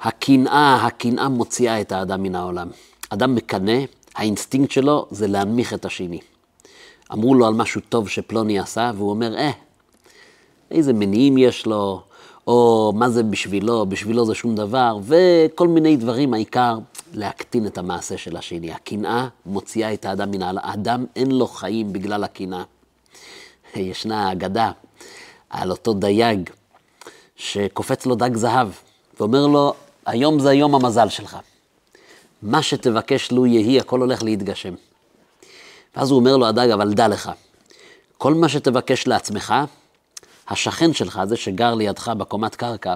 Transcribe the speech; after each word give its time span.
הקנאה, 0.00 0.86
הקנאה 0.86 1.28
מוציאה 1.28 1.80
את 1.80 1.92
האדם 1.92 2.22
מן 2.22 2.34
העולם. 2.34 2.68
אדם 3.10 3.34
מקנא, 3.34 3.78
האינסטינקט 4.14 4.70
שלו 4.70 5.06
זה 5.10 5.26
להנמיך 5.26 5.74
את 5.74 5.84
השני. 5.84 6.18
אמרו 7.12 7.34
לו 7.34 7.46
על 7.46 7.54
משהו 7.54 7.80
טוב 7.88 8.08
שפלוני 8.08 8.58
עשה, 8.58 8.90
והוא 8.96 9.10
אומר, 9.10 9.36
אה, 9.36 9.50
איזה 10.70 10.92
מניעים 10.92 11.38
יש 11.38 11.66
לו, 11.66 12.02
או 12.46 12.92
מה 12.96 13.10
זה 13.10 13.22
בשבילו, 13.22 13.86
בשבילו 13.86 14.26
זה 14.26 14.34
שום 14.34 14.54
דבר, 14.54 14.98
וכל 15.02 15.68
מיני 15.68 15.96
דברים, 15.96 16.34
העיקר 16.34 16.78
להקטין 17.14 17.66
את 17.66 17.78
המעשה 17.78 18.18
של 18.18 18.36
השני. 18.36 18.72
הקנאה 18.72 19.28
מוציאה 19.46 19.94
את 19.94 20.04
האדם 20.04 20.30
מן 20.30 20.42
העולם. 20.42 20.62
האדם 20.62 21.04
אין 21.16 21.30
לו 21.30 21.46
חיים 21.46 21.92
בגלל 21.92 22.24
הקנאה. 22.24 22.62
ישנה 23.76 24.32
אגדה 24.32 24.70
על 25.50 25.70
אותו 25.70 25.94
דייג 25.94 26.50
שקופץ 27.36 28.06
לו 28.06 28.14
דג 28.14 28.36
זהב, 28.36 28.68
ואומר 29.20 29.46
לו, 29.46 29.74
היום 30.08 30.40
זה 30.40 30.52
יום 30.52 30.74
המזל 30.74 31.08
שלך. 31.08 31.36
מה 32.42 32.62
שתבקש 32.62 33.32
לו 33.32 33.46
יהי, 33.46 33.80
הכל 33.80 34.00
הולך 34.00 34.22
להתגשם. 34.22 34.74
ואז 35.96 36.10
הוא 36.10 36.18
אומר 36.18 36.36
לו, 36.36 36.46
הדג, 36.46 36.70
אבל 36.70 36.92
דע 36.92 37.08
לך, 37.08 37.30
כל 38.18 38.34
מה 38.34 38.48
שתבקש 38.48 39.06
לעצמך, 39.06 39.54
השכן 40.48 40.92
שלך, 40.92 41.20
זה 41.24 41.36
שגר 41.36 41.74
לידך 41.74 42.08
בקומת 42.08 42.54
קרקע, 42.54 42.94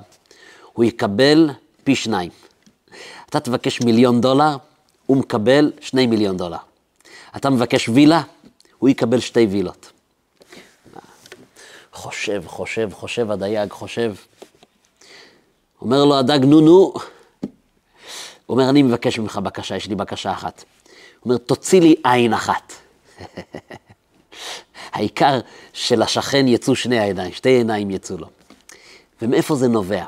הוא 0.73 0.85
יקבל 0.85 1.51
פי 1.85 1.95
שניים. 1.95 2.31
אתה 3.29 3.41
תבקש 3.41 3.81
מיליון 3.81 4.21
דולר, 4.21 4.57
הוא 5.07 5.17
מקבל 5.17 5.73
שני 5.81 6.07
מיליון 6.07 6.37
דולר. 6.37 6.57
אתה 7.37 7.51
מבקש 7.51 7.89
וילה, 7.89 8.23
הוא 8.79 8.89
יקבל 8.89 9.21
שתי 9.21 9.47
וילות. 9.47 9.91
חושב, 11.93 12.43
חושב, 12.47 12.91
חושב 12.93 13.31
הדייג, 13.31 13.71
חושב. 13.71 14.15
אומר 15.85 16.05
לו 16.05 16.19
הדג, 16.19 16.45
נו 16.45 16.61
נו. 16.61 16.71
הוא 16.71 16.95
אומר, 18.49 18.69
אני 18.69 18.83
מבקש 18.83 19.19
ממך 19.19 19.37
בקשה, 19.37 19.77
יש 19.77 19.89
לי 19.89 19.95
בקשה 19.95 20.33
אחת. 20.33 20.65
הוא 21.21 21.25
אומר, 21.25 21.37
תוציא 21.37 21.81
לי 21.81 21.95
עין 22.05 22.33
אחת. 22.33 22.73
העיקר 24.93 25.41
שלשכן 25.73 26.49
יצאו 26.49 26.77
שני 26.77 26.99
העיניים, 26.99 27.33
שתי 27.33 27.49
עיניים 27.49 27.91
יצאו 27.91 28.19
לו. 28.19 28.27
ומאיפה 29.23 29.55
זה 29.55 29.69
נובע? 29.69 30.05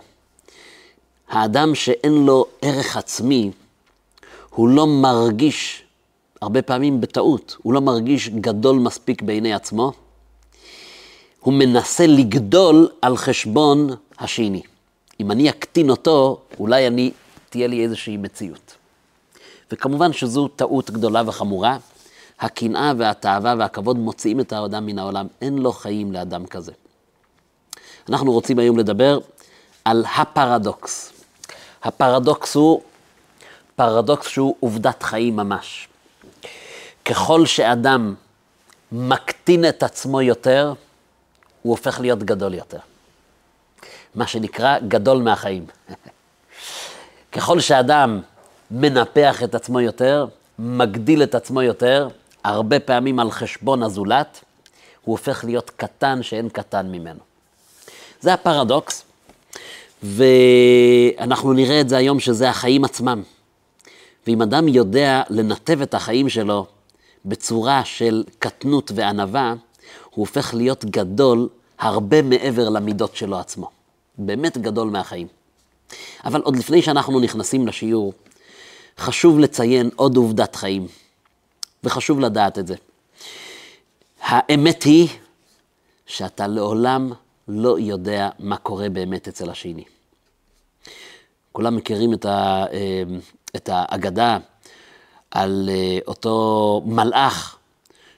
האדם 1.29 1.75
שאין 1.75 2.13
לו 2.13 2.47
ערך 2.63 2.97
עצמי, 2.97 3.51
הוא 4.51 4.69
לא 4.69 4.87
מרגיש, 4.87 5.85
הרבה 6.43 6.63
פעמים 6.63 7.01
בטעות, 7.01 7.57
הוא 7.63 7.73
לא 7.73 7.81
מרגיש 7.81 8.29
גדול 8.29 8.77
מספיק 8.77 9.23
בעיני 9.23 9.55
עצמו, 9.55 9.93
הוא 11.41 11.55
מנסה 11.55 12.07
לגדול 12.07 12.89
על 13.03 13.17
חשבון 13.17 13.89
השני. 14.19 14.63
אם 15.21 15.31
אני 15.31 15.51
אקטין 15.51 15.91
אותו, 15.91 16.41
אולי 16.59 16.87
אני, 16.87 17.11
תהיה 17.51 17.67
לי 17.67 17.85
איזושהי 17.85 18.17
מציאות. 18.17 18.75
וכמובן 19.73 20.13
שזו 20.13 20.49
טעות 20.49 20.91
גדולה 20.91 21.23
וחמורה. 21.27 21.77
הקנאה 22.41 22.93
והתאווה 22.99 23.55
והכבוד 23.59 23.97
מוציאים 23.97 24.41
את 24.41 24.53
האדם 24.53 24.87
מן 24.87 24.99
העולם. 24.99 25.27
אין 25.43 25.59
לו 25.59 25.73
חיים 25.73 26.13
לאדם 26.13 26.47
כזה. 26.47 26.73
אנחנו 28.09 28.33
רוצים 28.33 28.59
היום 28.59 28.79
לדבר 28.79 29.19
על 29.85 30.05
הפרדוקס. 30.17 31.13
הפרדוקס 31.83 32.55
הוא 32.55 32.83
פרדוקס 33.77 34.29
שהוא 34.29 34.57
עובדת 34.61 35.03
חיים 35.03 35.37
ממש. 35.37 35.89
ככל 37.05 37.47
שאדם 37.47 38.15
מקטין 38.93 39.69
את 39.69 39.83
עצמו 39.83 40.23
יותר, 40.23 40.73
הוא 41.63 41.71
הופך 41.71 42.01
להיות 42.01 42.23
גדול 42.23 42.55
יותר. 42.55 42.79
מה 44.15 44.27
שנקרא 44.27 44.79
גדול 44.89 45.23
מהחיים. 45.23 45.67
ככל 47.33 47.61
שאדם 47.61 48.21
מנפח 48.71 49.43
את 49.43 49.55
עצמו 49.55 49.81
יותר, 49.81 50.27
מגדיל 50.59 51.23
את 51.23 51.35
עצמו 51.35 51.63
יותר, 51.63 52.09
הרבה 52.45 52.81
פעמים 52.81 53.19
על 53.19 53.31
חשבון 53.31 53.83
הזולת, 53.83 54.45
הוא 55.05 55.13
הופך 55.13 55.45
להיות 55.45 55.71
קטן 55.77 56.23
שאין 56.23 56.49
קטן 56.49 56.87
ממנו. 56.87 57.21
זה 58.21 58.35
הפרדוקס, 58.35 59.05
ואנחנו 60.03 61.53
נראה 61.53 61.81
את 61.81 61.89
זה 61.89 61.97
היום 61.97 62.21
שזה 62.21 62.49
החיים 62.49 62.85
עצמם. 62.85 63.23
ואם 64.27 64.43
אדם 64.43 64.69
יודע 64.69 65.23
לנתב 65.31 65.81
את 65.83 65.95
החיים 65.95 66.29
שלו 66.29 66.67
בצורה 67.25 67.85
של 67.85 68.25
קטנות 68.39 68.93
וענווה, 68.95 69.55
הוא 70.11 70.27
הופך 70.27 70.55
להיות 70.55 70.85
גדול 70.85 71.49
הרבה 71.79 72.23
מעבר 72.23 72.69
למידות 72.69 73.17
שלו 73.17 73.39
עצמו. 73.39 73.71
באמת 74.19 74.59
גדול 74.59 74.89
מהחיים. 74.91 75.27
אבל 76.25 76.41
עוד 76.41 76.57
לפני 76.57 76.83
שאנחנו 76.83 77.21
נכנסים 77.21 77.67
לשיעור, 77.67 78.13
חשוב 78.99 79.39
לציין 79.39 79.91
עוד 79.97 80.17
עובדת 80.17 80.57
חיים, 80.57 80.87
וחשוב 81.85 82.21
לדעת 82.21 82.59
את 82.59 82.67
זה. 82.67 82.75
האמת 84.21 84.83
היא 84.83 85.09
שאתה 86.07 86.47
לעולם 86.47 87.13
לא 87.49 87.79
יודע 87.79 88.29
מה 88.39 88.57
קורה 88.57 88.89
באמת 88.89 89.29
אצל 89.29 89.51
השני. 89.51 89.85
כולם 91.53 91.77
מכירים 91.77 92.15
את, 92.15 92.25
ה, 92.25 92.65
אה, 92.73 93.03
את 93.57 93.69
האגדה 93.73 94.39
על 95.31 95.71
אה, 95.73 95.99
אותו 96.07 96.83
מלאך 96.87 97.57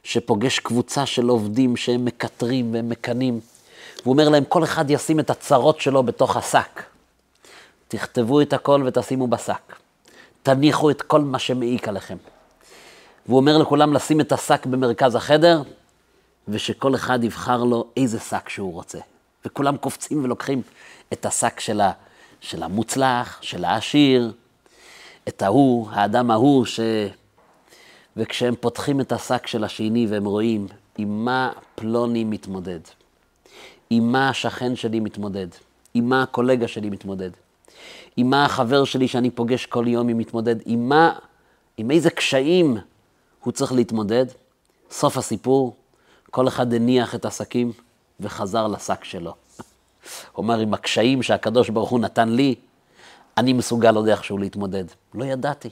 שפוגש 0.05 0.59
קבוצה 0.59 1.07
של 1.07 1.29
עובדים 1.29 1.77
שהם 1.77 2.05
מקטרים 2.05 2.75
והם 2.75 2.89
מקנאים, 2.89 3.41
והוא 4.07 4.13
אומר 4.13 4.29
להם, 4.29 4.45
כל 4.45 4.65
אחד 4.65 4.91
ישים 4.91 5.21
את 5.21 5.31
הצרות 5.31 5.81
שלו 5.81 6.03
בתוך 6.03 6.37
השק. 6.37 6.83
תכתבו 7.89 8.41
את 8.41 8.53
הכל 8.53 8.83
ותשימו 8.87 9.29
בשק. 9.29 9.77
תניחו 10.43 10.91
את 10.91 11.03
כל 11.03 11.21
מה 11.21 11.39
שמעיק 11.39 11.89
עליכם. 11.89 12.17
והוא 13.27 13.37
אומר 13.37 13.59
לכולם 13.59 13.93
לשים 13.93 14.21
את 14.21 14.33
השק 14.33 14.67
במרכז 14.67 15.15
החדר, 15.15 15.63
ושכל 16.49 16.95
אחד 16.95 17.25
יבחר 17.25 17.65
לו 17.65 17.85
איזה 17.97 18.21
שק 18.21 18.49
שהוא 18.49 18.73
רוצה. 18.73 18.99
וכולם 19.45 19.77
קופצים 19.77 20.25
ולוקחים 20.25 20.63
את 21.13 21.27
השק 21.27 21.61
של, 21.61 21.81
ה, 21.81 21.93
של 22.41 22.63
המוצלח, 22.63 23.39
של 23.43 23.65
העשיר, 23.65 24.33
את 25.29 25.43
ההוא, 25.43 25.89
האדם 25.91 26.31
ההוא, 26.31 26.65
ש... 26.65 26.81
וכשהם 28.17 28.55
פותחים 28.61 29.01
את 29.01 29.13
השק 29.13 29.47
של 29.47 29.65
השני 29.65 30.07
והם 30.07 30.25
רואים 30.25 30.67
עם 30.99 31.25
מה 31.25 31.53
פלוני 31.75 32.25
מתמודד, 32.25 32.81
עם 33.91 34.13
מה 34.13 34.29
השכן 34.29 34.77
שלי 34.77 35.01
מתמודד, 35.01 35.49
עם 35.95 36.09
מה 36.09 36.23
הקולגה 36.23 36.69
שלי 36.69 36.91
מתמודד, 36.91 37.31
עם 38.17 38.31
מה 38.31 38.45
החבר 38.45 38.85
שלי 38.85 39.09
שאני 39.09 39.31
פוגש 39.31 39.67
כל 39.67 39.85
יום 39.89 40.09
היא 40.09 40.17
מתמודד, 40.17 40.57
עם 40.65 40.89
מה, 40.89 41.13
עם 41.77 41.91
איזה 41.91 42.11
קשיים 42.11 42.77
הוא 43.43 43.53
צריך 43.53 43.73
להתמודד. 43.73 44.27
סוף 44.91 45.17
הסיפור, 45.17 45.77
כל 46.31 46.49
אחד 46.49 46.75
הניח 46.75 47.15
את 47.15 47.25
השקים 47.25 47.73
וחזר 48.21 48.67
לשק 48.67 49.05
שלו. 49.05 49.31
הוא 49.31 49.35
אומר, 50.43 50.59
עם 50.59 50.75
הקשיים 50.75 51.23
שהקדוש 51.23 51.69
ברוך 51.69 51.91
הוא 51.91 52.01
נתן 52.01 52.29
לי, 52.29 52.55
אני 53.37 53.53
מסוגל 53.53 53.97
עוד 53.97 54.09
איכשהו 54.09 54.39
להתמודד. 54.39 54.85
לא 55.15 55.25
ידעתי. 55.25 55.71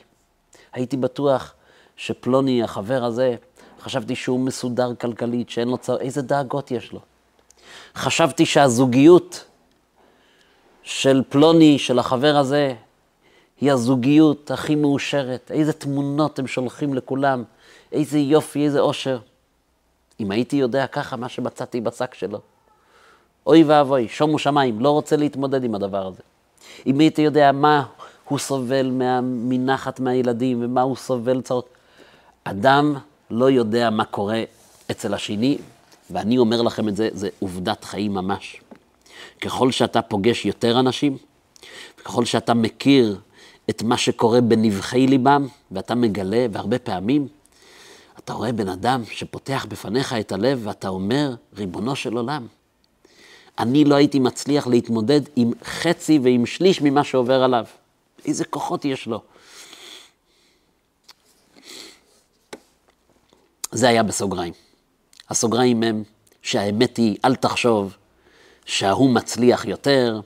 הייתי 0.72 0.96
בטוח 0.96 1.54
שפלוני, 1.96 2.62
החבר 2.62 3.04
הזה, 3.04 3.36
חשבתי 3.80 4.16
שהוא 4.16 4.40
מסודר 4.40 4.94
כלכלית, 4.94 5.50
שאין 5.50 5.68
לו 5.68 5.78
צר... 5.78 5.96
איזה 5.96 6.22
דאגות 6.22 6.70
יש 6.70 6.92
לו. 6.92 7.00
חשבתי 7.96 8.46
שהזוגיות 8.46 9.44
של 10.82 11.22
פלוני, 11.28 11.78
של 11.78 11.98
החבר 11.98 12.36
הזה, 12.36 12.74
היא 13.60 13.72
הזוגיות 13.72 14.50
הכי 14.50 14.74
מאושרת. 14.74 15.50
איזה 15.54 15.72
תמונות 15.72 16.38
הם 16.38 16.46
שולחים 16.46 16.94
לכולם, 16.94 17.44
איזה 17.92 18.18
יופי, 18.18 18.64
איזה 18.64 18.80
אושר. 18.80 19.18
אם 20.20 20.30
הייתי 20.30 20.56
יודע 20.56 20.86
ככה, 20.86 21.16
מה 21.16 21.28
שמצאתי 21.28 21.80
בשק 21.80 22.14
שלו. 22.14 22.38
אוי 23.46 23.64
ואבוי, 23.64 24.08
שומו 24.08 24.38
שמיים, 24.38 24.80
לא 24.80 24.90
רוצה 24.90 25.16
להתמודד 25.16 25.64
עם 25.64 25.74
הדבר 25.74 26.06
הזה. 26.06 26.22
אם 26.86 26.98
הייתי 26.98 27.22
יודע 27.22 27.52
מה 27.52 27.84
הוא 28.28 28.38
סובל 28.38 28.90
מנחת 29.22 30.00
מהילדים 30.00 30.64
ומה 30.64 30.82
הוא 30.82 30.96
סובל 30.96 31.40
צרות. 31.42 31.68
אדם 32.44 32.94
לא 33.30 33.50
יודע 33.50 33.90
מה 33.90 34.04
קורה 34.04 34.42
אצל 34.90 35.14
השני, 35.14 35.58
ואני 36.10 36.38
אומר 36.38 36.62
לכם 36.62 36.88
את 36.88 36.96
זה, 36.96 37.08
זה 37.12 37.28
עובדת 37.38 37.84
חיים 37.84 38.14
ממש. 38.14 38.60
ככל 39.40 39.70
שאתה 39.70 40.02
פוגש 40.02 40.46
יותר 40.46 40.80
אנשים, 40.80 41.16
וככל 42.00 42.24
שאתה 42.24 42.54
מכיר 42.54 43.20
את 43.70 43.82
מה 43.82 43.96
שקורה 43.96 44.40
בנבחי 44.40 45.06
ליבם, 45.06 45.46
ואתה 45.70 45.94
מגלה, 45.94 46.46
והרבה 46.52 46.78
פעמים, 46.78 47.28
אתה 48.18 48.32
רואה 48.32 48.52
בן 48.52 48.68
אדם 48.68 49.02
שפותח 49.10 49.66
בפניך 49.68 50.12
את 50.12 50.32
הלב, 50.32 50.60
ואתה 50.64 50.88
אומר, 50.88 51.34
ריבונו 51.56 51.96
של 51.96 52.16
עולם, 52.16 52.46
אני 53.58 53.84
לא 53.84 53.94
הייתי 53.94 54.18
מצליח 54.18 54.66
להתמודד 54.66 55.20
עם 55.36 55.52
חצי 55.64 56.18
ועם 56.22 56.46
שליש 56.46 56.82
ממה 56.82 57.04
שעובר 57.04 57.42
עליו. 57.42 57.64
איזה 58.24 58.44
כוחות 58.44 58.84
יש 58.84 59.06
לו. 59.06 59.22
זה 63.72 63.88
היה 63.88 64.02
בסוגריים. 64.02 64.63
הסוגריים 65.30 65.82
הם 65.82 66.02
שהאמת 66.42 66.96
היא, 66.96 67.16
אל 67.24 67.34
תחשוב 67.34 67.96
שההוא 68.66 69.10
מצליח 69.10 69.64
יותר, 69.64 70.20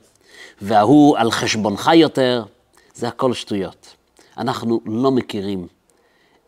וההוא 0.61 1.17
על 1.17 1.31
חשבונך 1.31 1.89
יותר. 1.93 2.43
זה 2.95 3.07
הכל 3.07 3.33
שטויות. 3.33 3.95
אנחנו 4.37 4.81
לא 4.85 5.11
מכירים 5.11 5.67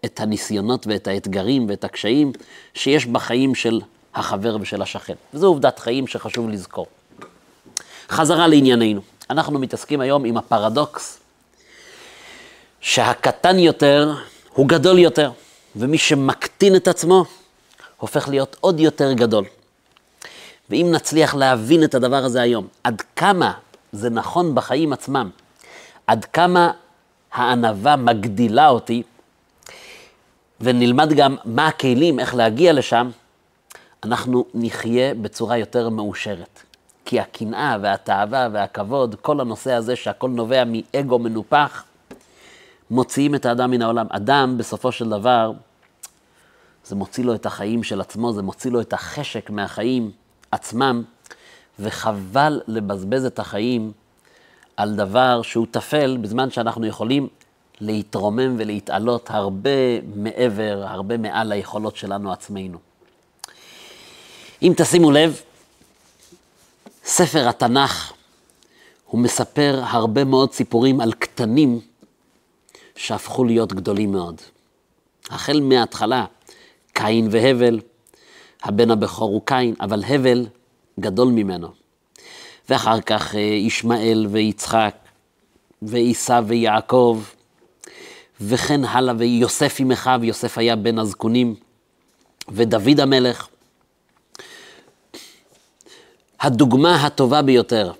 את 0.06 0.19
הניסיונות 0.19 0.88
ואת 0.88 1.07
האתגרים 1.07 1.69
ואת 1.69 1.83
הקשיים 1.83 2.31
שיש 2.74 3.06
בחיים 3.06 3.56
של 3.56 3.81
החבר 4.15 4.57
ושל 4.62 4.81
השכן. 4.81 5.13
וזו 5.33 5.48
עובדת 5.48 5.80
חיים 5.80 6.07
שחשוב 6.07 6.50
לזכור. 6.50 6.86
חזרה 8.09 8.48
לענייננו. 8.48 9.01
אנחנו 9.30 9.59
מתעסקים 9.59 10.01
היום 10.01 10.25
עם 10.25 10.38
הפרדוקס 10.38 11.19
שהקטן 12.81 13.59
יותר 13.59 14.13
הוא 14.53 14.68
גדול 14.68 15.00
יותר, 15.00 15.31
ומי 15.75 15.98
שמקטין 15.98 16.75
את 16.75 16.88
עצמו 16.88 17.25
הופך 18.01 18.30
להיות 18.30 18.57
עוד 18.59 18.80
יותר 18.80 19.13
גדול. 19.13 19.45
ואם 20.69 20.88
נצליח 20.92 21.36
להבין 21.36 21.83
את 21.83 21.95
הדבר 21.95 22.15
הזה 22.15 22.42
היום, 22.42 22.68
עד 22.83 23.01
כמה 23.15 23.53
זה 23.92 24.09
נכון 24.09 24.56
בחיים 24.56 24.94
עצמם, 24.94 25.30
עד 26.07 26.25
כמה 26.25 26.71
הענווה 27.31 27.95
מגדילה 27.95 28.69
אותי, 28.69 29.03
ונלמד 30.62 31.13
גם 31.13 31.36
מה 31.45 31.68
הכלים, 31.68 32.19
איך 32.19 32.36
להגיע 32.36 32.74
לשם, 32.74 33.09
אנחנו 34.03 34.45
נחיה 34.53 35.13
בצורה 35.13 35.57
יותר 35.57 35.89
מאושרת. 35.89 36.62
כי 37.06 37.19
הקנאה 37.19 37.77
והתאווה 37.81 38.48
והכבוד, 38.51 39.15
כל 39.21 39.39
הנושא 39.39 39.74
הזה 39.74 39.95
שהכל 39.95 40.30
נובע 40.30 40.63
מאגו 40.65 41.19
מנופח, 41.19 41.83
מוציאים 42.92 43.36
את 43.36 43.45
האדם 43.45 43.71
מן 43.71 43.81
העולם. 43.81 44.07
אדם, 44.09 44.57
בסופו 44.57 44.92
של 44.92 45.09
דבר, 45.09 45.51
זה 46.91 46.95
מוציא 46.95 47.23
לו 47.23 47.35
את 47.35 47.45
החיים 47.45 47.83
של 47.83 48.01
עצמו, 48.01 48.33
זה 48.33 48.41
מוציא 48.41 48.71
לו 48.71 48.81
את 48.81 48.93
החשק 48.93 49.49
מהחיים 49.49 50.11
עצמם, 50.51 51.03
וחבל 51.79 52.61
לבזבז 52.67 53.25
את 53.25 53.39
החיים 53.39 53.91
על 54.77 54.95
דבר 54.95 55.41
שהוא 55.41 55.67
טפל, 55.71 56.17
בזמן 56.21 56.51
שאנחנו 56.51 56.85
יכולים 56.85 57.27
להתרומם 57.81 58.55
ולהתעלות 58.57 59.29
הרבה 59.29 60.01
מעבר, 60.15 60.83
הרבה 60.88 61.17
מעל 61.17 61.51
היכולות 61.51 61.95
שלנו 61.95 62.31
עצמנו. 62.31 62.77
אם 64.61 64.73
תשימו 64.77 65.11
לב, 65.11 65.41
ספר 67.05 67.49
התנ"ך, 67.49 68.13
הוא 69.05 69.19
מספר 69.21 69.81
הרבה 69.83 70.23
מאוד 70.23 70.53
סיפורים 70.53 71.01
על 71.01 71.13
קטנים 71.13 71.79
שהפכו 72.95 73.43
להיות 73.43 73.73
גדולים 73.73 74.11
מאוד. 74.11 74.41
החל 75.29 75.59
מההתחלה, 75.59 76.25
קין 76.93 77.27
והבל, 77.31 77.79
הבן 78.63 78.91
הבכור 78.91 79.29
הוא 79.29 79.41
קין, 79.45 79.75
אבל 79.79 80.03
הבל 80.03 80.47
גדול 80.99 81.27
ממנו. 81.27 81.67
ואחר 82.69 83.01
כך 83.01 83.35
אה, 83.35 83.39
ישמעאל 83.39 84.27
ויצחק, 84.29 84.95
ועשיו 85.81 86.45
ויעקב, 86.47 87.23
וכן 88.41 88.85
הלאה, 88.85 89.13
ויוסף 89.17 89.75
עם 89.79 89.91
אחיו, 89.91 90.19
יוסף 90.23 90.57
היה 90.57 90.75
בן 90.75 90.99
הזקונים, 90.99 91.55
ודוד 92.49 92.99
המלך. 92.99 93.47
הדוגמה 96.41 97.05
הטובה 97.05 97.41
ביותר, 97.41 97.91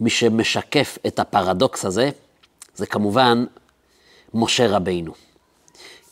מי 0.00 0.10
שמשקף 0.10 0.98
את 1.06 1.18
הפרדוקס 1.18 1.84
הזה, 1.84 2.10
זה 2.74 2.86
כמובן 2.86 3.44
משה 4.34 4.68
רבינו. 4.68 5.25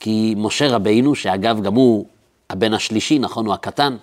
כי 0.04 0.34
משה 0.36 0.68
רבינו, 0.68 1.14
שאגב 1.14 1.62
גם 1.62 1.74
הוא 1.74 2.06
הבן 2.50 2.74
השלישי, 2.74 3.18
נכון, 3.18 3.46
הוא 3.46 3.54
הקטן, 3.54 3.96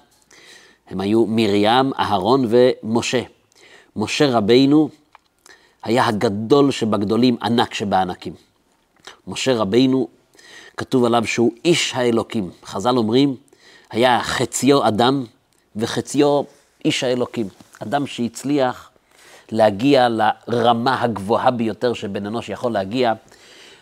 הם 0.90 1.02
היו 1.02 1.26
מרים, 1.26 1.92
אהרון 2.00 2.46
ומשה. 2.50 3.22
משה 3.96 4.32
רבינו 4.32 4.90
היה 5.84 6.08
הגדול 6.08 6.72
שבגדולים, 6.72 7.38
ענק 7.44 7.74
שבענקים. 7.74 8.34
משה 9.28 9.56
רבינו, 9.56 10.08
כתוב 10.78 11.06
עליו 11.06 11.28
שהוא 11.28 11.52
איש 11.66 11.94
האלוקים. 11.96 12.50
חז"ל 12.66 12.98
אומרים, 12.98 13.36
היה 13.92 14.20
חציו 14.24 14.88
אדם 14.88 15.26
וחציו 15.76 16.42
איש 16.86 17.04
האלוקים. 17.04 17.48
אדם 17.80 18.08
שהצליח 18.08 18.90
להגיע 19.52 20.08
לרמה 20.48 21.02
הגבוהה 21.02 21.52
ביותר 21.52 21.94
שבן 21.94 22.26
אנוש 22.26 22.50
יכול 22.50 22.72
להגיע, 22.72 23.14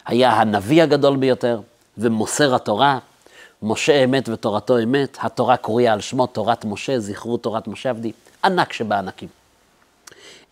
היה 0.05 0.31
הנביא 0.31 0.83
הגדול 0.83 1.17
ביותר 1.17 1.61
ומוסר 1.99 2.55
התורה, 2.55 2.99
משה 3.61 4.03
אמת 4.03 4.29
ותורתו 4.29 4.79
אמת, 4.83 5.17
התורה 5.21 5.57
קרויה 5.57 5.93
על 5.93 6.01
שמו 6.01 6.27
תורת 6.27 6.65
משה, 6.65 6.99
זכרו 6.99 7.37
תורת 7.37 7.67
משה 7.67 7.89
עבדי, 7.89 8.11
ענק 8.43 8.73
שבענקים. 8.73 9.29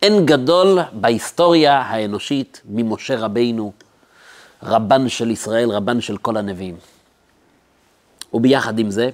אין 0.02 0.26
גדול 0.26 0.78
בהיסטוריה 0.92 1.78
האנושית 1.78 2.62
ממשה 2.68 3.16
רבינו, 3.16 3.72
רבן 4.62 5.08
של 5.08 5.30
ישראל, 5.30 5.70
רבן 5.70 6.00
של 6.00 6.16
כל 6.16 6.36
הנביאים. 6.36 6.76
וביחד 8.34 8.78
עם 8.78 8.90
זה, 8.90 9.10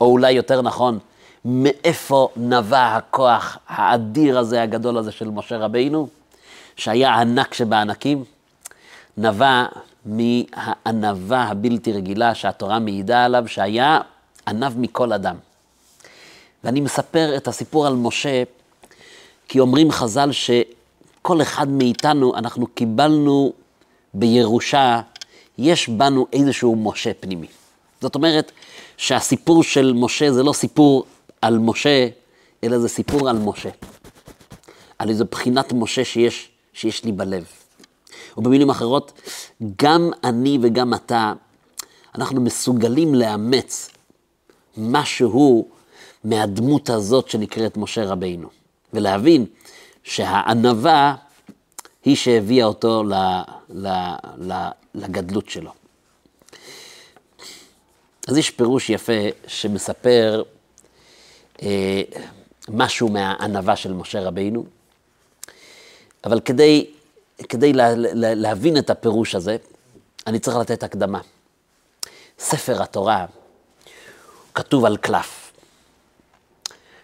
או 0.00 0.06
אולי 0.06 0.32
יותר 0.32 0.62
נכון, 0.62 0.98
מאיפה 1.44 2.28
נבע 2.36 2.96
הכוח 2.96 3.58
האדיר 3.68 4.38
הזה, 4.38 4.62
הגדול 4.62 4.98
הזה 4.98 5.12
של 5.12 5.30
משה 5.30 5.58
רבינו, 5.58 6.08
שהיה 6.76 7.20
ענק 7.20 7.54
שבענקים? 7.54 8.24
נבע 9.16 9.66
מהענווה 10.06 11.42
הבלתי 11.42 11.92
רגילה 11.92 12.34
שהתורה 12.34 12.78
מעידה 12.78 13.24
עליו, 13.24 13.44
שהיה 13.46 14.00
ענב 14.48 14.78
מכל 14.78 15.12
אדם. 15.12 15.36
ואני 16.64 16.80
מספר 16.80 17.36
את 17.36 17.48
הסיפור 17.48 17.86
על 17.86 17.94
משה, 17.94 18.42
כי 19.48 19.60
אומרים 19.60 19.90
חז"ל 19.90 20.32
שכל 20.32 21.42
אחד 21.42 21.68
מאיתנו, 21.68 22.36
אנחנו 22.36 22.66
קיבלנו 22.66 23.52
בירושה, 24.14 25.00
יש 25.58 25.88
בנו 25.88 26.26
איזשהו 26.32 26.76
משה 26.76 27.10
פנימי. 27.20 27.46
זאת 28.00 28.14
אומרת 28.14 28.52
שהסיפור 28.96 29.62
של 29.62 29.92
משה 29.96 30.32
זה 30.32 30.42
לא 30.42 30.52
סיפור 30.52 31.04
על 31.42 31.58
משה, 31.58 32.08
אלא 32.64 32.78
זה 32.78 32.88
סיפור 32.88 33.28
על 33.28 33.38
משה. 33.38 33.70
על 34.98 35.08
איזו 35.08 35.24
בחינת 35.30 35.72
משה 35.72 36.04
שיש, 36.04 36.48
שיש 36.72 37.04
לי 37.04 37.12
בלב. 37.12 37.59
או 38.40 38.44
במילים 38.44 38.70
אחרות, 38.70 39.12
גם 39.82 40.10
אני 40.24 40.58
וגם 40.62 40.94
אתה, 40.94 41.32
אנחנו 42.14 42.40
מסוגלים 42.40 43.14
לאמץ 43.14 43.90
משהו 44.76 45.68
מהדמות 46.24 46.90
הזאת 46.90 47.28
שנקראת 47.28 47.76
משה 47.76 48.04
רבינו, 48.04 48.48
ולהבין 48.92 49.46
שהענווה 50.04 51.14
היא 52.04 52.16
שהביאה 52.16 52.66
אותו 52.66 53.02
ל, 53.02 53.14
ל, 53.70 53.88
ל, 54.38 54.68
לגדלות 54.94 55.48
שלו. 55.48 55.72
אז 58.28 58.36
יש 58.36 58.50
פירוש 58.50 58.90
יפה 58.90 59.22
שמספר 59.46 60.42
אה, 61.62 62.02
משהו 62.68 63.08
מהענווה 63.08 63.76
של 63.76 63.92
משה 63.92 64.20
רבינו, 64.20 64.64
אבל 66.24 66.40
כדי 66.40 66.86
כדי 67.48 67.72
לה, 67.72 67.94
לה, 67.94 68.34
להבין 68.34 68.76
את 68.78 68.90
הפירוש 68.90 69.34
הזה, 69.34 69.56
אני 70.26 70.38
צריך 70.38 70.56
לתת 70.56 70.82
הקדמה. 70.82 71.20
ספר 72.38 72.82
התורה 72.82 73.26
כתוב 74.54 74.84
על 74.84 74.96
קלף. 74.96 75.52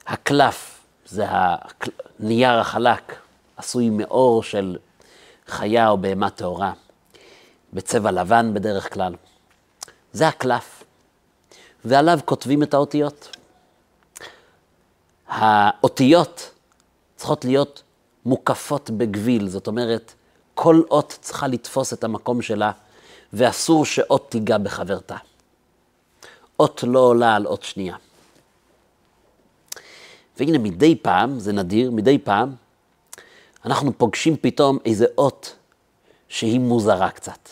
הקלף 0.06 0.80
זה 1.06 1.24
הנייר 1.28 2.58
החלק, 2.58 3.16
עשוי 3.56 3.90
מאור 3.90 4.42
של 4.42 4.78
חיה 5.46 5.88
או 5.88 5.98
בהמה 5.98 6.30
טהורה, 6.30 6.72
בצבע 7.72 8.10
לבן 8.10 8.54
בדרך 8.54 8.94
כלל. 8.94 9.14
זה 10.12 10.28
הקלף, 10.28 10.84
ועליו 11.84 12.18
כותבים 12.24 12.62
את 12.62 12.74
האותיות. 12.74 13.36
האותיות 15.28 16.50
צריכות 17.16 17.44
להיות 17.44 17.82
מוקפות 18.24 18.90
בגביל, 18.90 19.48
זאת 19.48 19.66
אומרת, 19.66 20.12
כל 20.56 20.82
אות 20.90 21.18
צריכה 21.20 21.46
לתפוס 21.46 21.92
את 21.92 22.04
המקום 22.04 22.42
שלה, 22.42 22.72
ואסור 23.32 23.84
שאות 23.84 24.30
תיגע 24.30 24.58
בחברתה. 24.58 25.16
אות 26.60 26.84
לא 26.86 26.98
עולה 26.98 27.36
על 27.36 27.46
אות 27.46 27.62
שנייה. 27.62 27.96
והנה 30.36 30.58
מדי 30.58 30.96
פעם, 31.02 31.38
זה 31.38 31.52
נדיר, 31.52 31.90
מדי 31.90 32.18
פעם, 32.18 32.54
אנחנו 33.64 33.98
פוגשים 33.98 34.36
פתאום 34.40 34.78
איזה 34.84 35.06
אות 35.18 35.56
שהיא 36.28 36.60
מוזרה 36.60 37.10
קצת. 37.10 37.48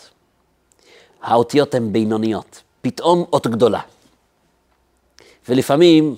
האותיות 1.21 1.75
הן 1.75 1.91
בינוניות, 1.91 2.61
פתאום 2.81 3.25
אות 3.33 3.47
גדולה. 3.47 3.81
ולפעמים 5.49 6.15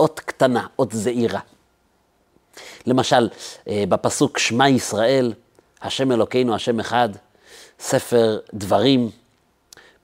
אות 0.00 0.20
קטנה, 0.20 0.66
אות 0.78 0.92
זעירה. 0.92 1.40
למשל, 2.86 3.28
אה, 3.68 3.84
בפסוק 3.88 4.38
שמע 4.38 4.68
ישראל, 4.68 5.32
השם 5.84 6.12
אלוקינו, 6.12 6.54
השם 6.54 6.80
אחד, 6.80 7.08
ספר 7.80 8.38
דברים, 8.54 9.10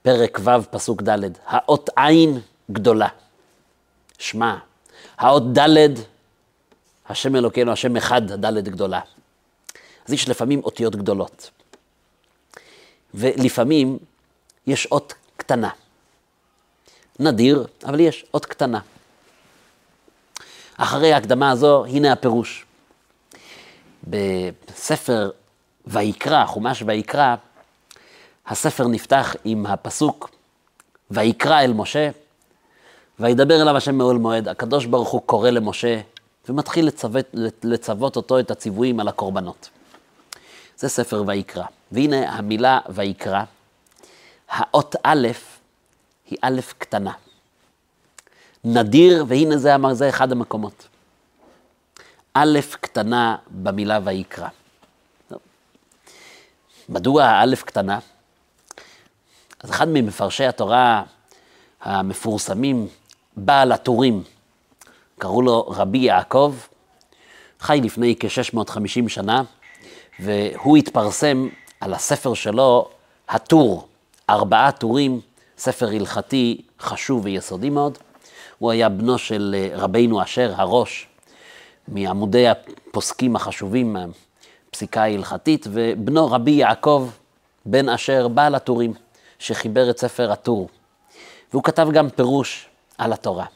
פרק 0.03 0.39
ו', 0.45 0.51
פסוק 0.71 1.03
ד', 1.03 1.19
האות 1.47 1.91
עין 1.97 2.41
גדולה, 2.71 3.09
שמע. 4.19 4.57
האות 5.19 5.59
ד', 5.59 5.93
השם 7.09 7.37
אלוקינו, 7.37 7.73
השם 7.73 7.97
אחד, 7.97 8.33
ד' 8.33 8.69
גדולה. 8.69 9.01
אז 10.07 10.13
יש 10.13 10.29
לפעמים 10.29 10.65
אותיות 10.65 10.97
גדולות. 10.97 11.51
ולפעמים 13.15 13.99
יש 14.67 14.87
אות 14.87 15.15
קטנה. 15.37 15.71
נדיר, 17.19 17.67
אבל 17.85 18.01
יש 18.01 18.25
אות 18.35 18.47
קטנה. 18.47 18.81
אחרי 20.77 21.13
ההקדמה 21.13 21.51
הזו, 21.51 21.85
הנה 21.85 22.13
הפירוש. 22.13 22.65
בספר 24.07 25.31
ויקרא, 25.87 26.47
חומש 26.47 26.83
ויקרא, 26.87 27.35
הספר 28.47 28.89
נפתח 28.89 29.35
עם 29.45 29.67
הפסוק, 29.67 30.31
ויקרא 31.11 31.61
אל 31.61 31.73
משה, 31.73 32.11
וידבר 33.21 33.63
אליו 33.63 33.77
השם 33.77 33.95
מאוהל 33.95 34.17
מועד. 34.17 34.49
הקדוש 34.49 34.87
ברוך 34.87 35.09
הוא 35.09 35.23
קורא 35.27 35.51
למשה, 35.51 36.01
ומתחיל 36.49 36.87
לצוות, 36.87 37.27
לצוות 37.65 38.17
אותו 38.17 38.39
את 38.39 38.51
הציוויים 38.51 39.01
על 39.01 39.09
הקורבנות. 39.09 39.69
זה 40.77 40.89
ספר 40.89 41.23
ויקרא. 41.27 41.65
והנה 41.93 42.33
המילה 42.33 42.81
ויקרא, 42.89 43.43
האות 44.49 44.97
א' 45.03 45.29
היא 46.31 46.39
א' 46.43 46.61
קטנה. 46.79 47.13
נדיר, 48.65 49.25
והנה 49.29 49.59
זה, 49.59 49.75
זה 49.93 50.09
אחד 50.09 50.33
המקומות. 50.33 50.89
א' 52.35 52.59
קטנה 52.81 53.37
במילה 53.51 53.99
ויקרא. 54.05 54.49
מדוע 56.91 57.25
האלף 57.25 57.63
קטנה? 57.63 57.99
אז 59.61 59.71
אחד 59.71 59.89
ממפרשי 59.89 60.45
התורה 60.45 61.03
המפורסמים, 61.83 62.89
בעל 63.37 63.73
הטורים, 63.73 64.23
קראו 65.19 65.43
לו 65.43 65.65
רבי 65.69 65.99
יעקב, 65.99 66.55
חי 67.61 67.81
לפני 67.83 68.15
כ-650 68.21 69.09
שנה, 69.09 69.43
והוא 70.21 70.77
התפרסם 70.77 71.49
על 71.81 71.95
הספר 71.95 72.35
שלו, 72.35 72.89
הטור, 73.29 73.89
ארבעה 74.31 74.73
טורים, 74.73 75.21
ספר 75.59 75.89
הלכתי 75.89 76.63
חשוב 76.81 77.25
ויסודי 77.25 77.71
מאוד. 77.71 77.99
הוא 78.59 78.71
היה 78.71 78.89
בנו 78.89 79.19
של 79.19 79.57
רבינו 79.75 80.23
אשר, 80.23 80.53
הראש, 80.57 81.07
מעמודי 81.89 82.47
הפוסקים 82.49 83.37
החשובים, 83.37 83.97
הפסיקה 84.71 85.03
ההלכתית, 85.03 85.67
ובנו 85.71 86.31
רבי 86.31 86.51
יעקב 86.51 87.11
בן 87.67 87.89
אשר, 87.89 88.29
בעל 88.29 88.55
הטורים, 88.55 88.95
שחיבר 89.39 89.91
את 89.91 89.99
ספר 89.99 90.33
הטור. 90.33 90.69
והוא 91.53 91.63
כתב 91.63 91.89
גם 91.93 92.11
פירוש 92.11 92.69
על 92.99 93.13
התורה. 93.13 93.47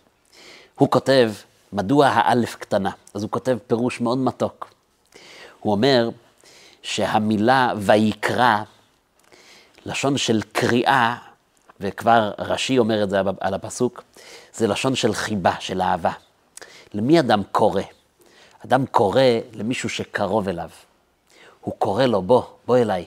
הוא 0.75 0.91
כותב, 0.91 1.33
מדוע 1.73 2.07
האלף 2.07 2.57
קטנה? 2.57 2.91
אז 3.15 3.23
הוא 3.23 3.31
כותב 3.31 3.59
פירוש 3.67 4.01
מאוד 4.01 4.19
מתוק. 4.19 4.75
הוא 5.61 5.73
אומר 5.73 6.11
שהמילה 6.83 7.73
ויקרא, 7.77 8.63
לשון 9.87 10.19
של 10.19 10.43
קריאה, 10.53 11.17
וכבר 11.81 12.33
רש"י 12.39 12.79
אומר 12.79 13.03
את 13.03 13.11
זה 13.11 13.21
על 13.41 13.55
הפסוק, 13.55 14.03
זה 14.55 14.67
לשון 14.67 14.95
של 14.95 15.15
חיבה, 15.15 15.55
של 15.61 15.83
אהבה. 15.83 16.13
למי 16.95 17.21
אדם 17.21 17.43
קורא? 17.53 17.83
אדם 18.65 18.87
קורא 18.87 19.23
למישהו 19.53 19.89
שקרוב 19.89 20.49
אליו. 20.49 20.71
הוא 21.65 21.75
קורא 21.79 22.05
לו, 22.05 22.23
בוא, 22.23 22.43
בוא 22.67 22.77
אליי, 22.77 23.05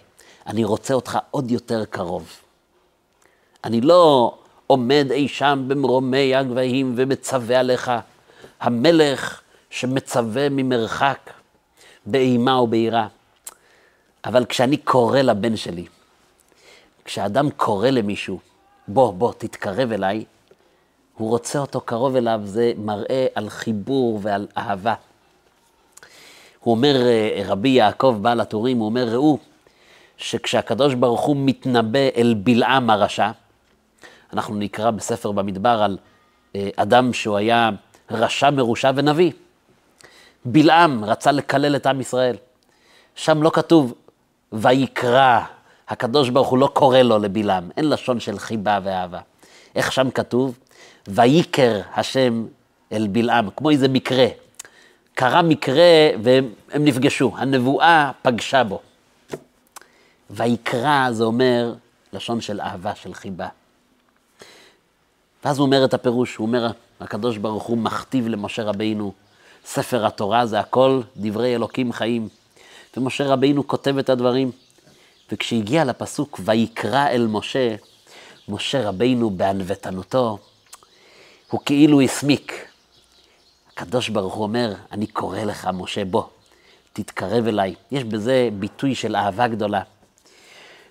אני 0.48 0.64
רוצה 0.64 0.94
אותך 0.94 1.18
עוד 1.32 1.52
יותר 1.52 1.86
קרוב. 1.86 2.30
אני 3.64 3.82
לא 3.82 4.34
עומד 4.68 5.08
אי 5.12 5.28
שם 5.28 5.64
במרומי 5.68 6.36
הגבהים 6.36 6.94
ומצווה 6.98 7.60
עליך, 7.60 7.92
המלך 8.60 9.42
שמצווה 9.70 10.50
ממרחק 10.50 11.30
באימה 12.06 12.62
וביראה. 12.62 13.08
אבל 14.26 14.46
כשאני 14.46 14.78
קורא 14.78 15.22
לבן 15.22 15.56
שלי, 15.56 15.86
כשאדם 17.06 17.50
קורא 17.50 17.90
למישהו, 17.90 18.40
בוא, 18.88 19.14
בוא, 19.14 19.34
תתקרב 19.38 19.92
אליי, 19.92 20.26
הוא 21.18 21.30
רוצה 21.30 21.60
אותו 21.60 21.82
קרוב 21.82 22.16
אליו, 22.16 22.42
זה 22.44 22.74
מראה 22.78 23.28
על 23.36 23.50
חיבור 23.50 24.20
ועל 24.22 24.48
אהבה. 24.58 24.94
הוא 26.68 26.76
אומר, 26.76 26.96
אה, 27.08 27.42
רבי 27.46 27.70
יעקב 27.70 28.18
בעל 28.22 28.40
הטורים, 28.40 28.78
הוא 28.78 28.86
אומר, 28.86 29.08
ראו, 29.10 29.38
שכשהקדוש 30.18 30.94
ברוך 30.94 31.22
הוא 31.22 31.36
מתנבא 31.40 32.00
אל 32.18 32.36
בלעם 32.38 32.90
הרשע, 32.90 33.32
אנחנו 34.34 34.56
נקרא 34.56 34.92
בספר 34.92 35.32
במדבר 35.32 35.70
על 35.84 35.98
אה, 36.56 36.70
אדם 36.76 37.14
שהוא 37.14 37.38
היה 37.38 37.70
רשע 38.12 38.50
מרושע 38.50 38.92
ונביא. 38.96 39.32
בלעם 40.46 41.06
רצה 41.06 41.32
לקלל 41.32 41.76
את 41.76 41.86
עם 41.86 42.02
ישראל. 42.02 42.36
שם 43.16 43.44
לא 43.44 43.50
כתוב 43.54 43.94
ויקרא, 44.54 45.40
הקדוש 45.90 46.30
ברוך 46.30 46.48
הוא 46.48 46.58
לא 46.58 46.70
קורא 46.74 47.00
לו 47.00 47.20
לבלעם, 47.20 47.70
אין 47.78 47.90
לשון 47.90 48.20
של 48.20 48.40
חיבה 48.40 48.80
ואהבה. 48.84 49.20
איך 49.76 49.92
שם 49.92 50.12
כתוב? 50.12 50.60
ויקר 51.08 51.82
השם 51.96 52.46
אל 52.92 53.08
בלעם, 53.12 53.50
כמו 53.56 53.70
איזה 53.70 53.88
מקרה. 53.88 54.28
קרה 55.20 55.42
מקרה 55.42 56.10
והם 56.24 56.54
נפגשו, 56.80 57.32
הנבואה 57.38 58.12
פגשה 58.22 58.64
בו. 58.64 58.82
ויקרא 60.30 61.12
זה 61.12 61.24
אומר 61.24 61.74
לשון 62.14 62.42
של 62.42 62.62
אהבה, 62.62 62.96
של 62.96 63.14
חיבה. 63.14 63.48
ואז 65.46 65.58
הוא 65.58 65.66
אומר 65.66 65.86
את 65.86 65.94
הפירוש, 65.94 66.36
הוא 66.36 66.48
אומר, 66.48 66.72
הקדוש 67.00 67.38
ברוך 67.38 67.64
הוא 67.64 67.78
מכתיב 67.78 68.28
למשה 68.28 68.64
רבינו, 68.64 69.14
ספר 69.66 70.06
התורה 70.06 70.46
זה 70.46 70.60
הכל 70.60 71.02
דברי 71.16 71.56
אלוקים 71.56 71.94
חיים. 71.94 72.30
ומשה 72.98 73.28
רבינו 73.28 73.68
כותב 73.68 73.98
את 73.98 74.10
הדברים. 74.10 74.52
וכשהגיע 75.32 75.86
לפסוק 75.86 76.40
ויקרא 76.44 77.08
אל 77.08 77.28
משה, 77.28 77.76
משה 78.50 78.90
רבינו 78.90 79.30
בענוותנותו, 79.30 80.38
הוא 81.50 81.62
כאילו 81.66 82.02
הסמיק. 82.02 82.67
הקדוש 83.78 84.10
ברוך 84.10 84.34
הוא 84.34 84.44
אומר, 84.44 84.74
אני 84.92 85.08
קורא 85.08 85.40
לך, 85.40 85.70
משה, 85.74 86.06
בוא, 86.06 86.24
תתקרב 86.94 87.48
אליי. 87.48 87.76
יש 87.92 88.04
בזה 88.04 88.50
ביטוי 88.60 88.96
של 88.96 89.16
אהבה 89.16 89.48
גדולה. 89.48 89.82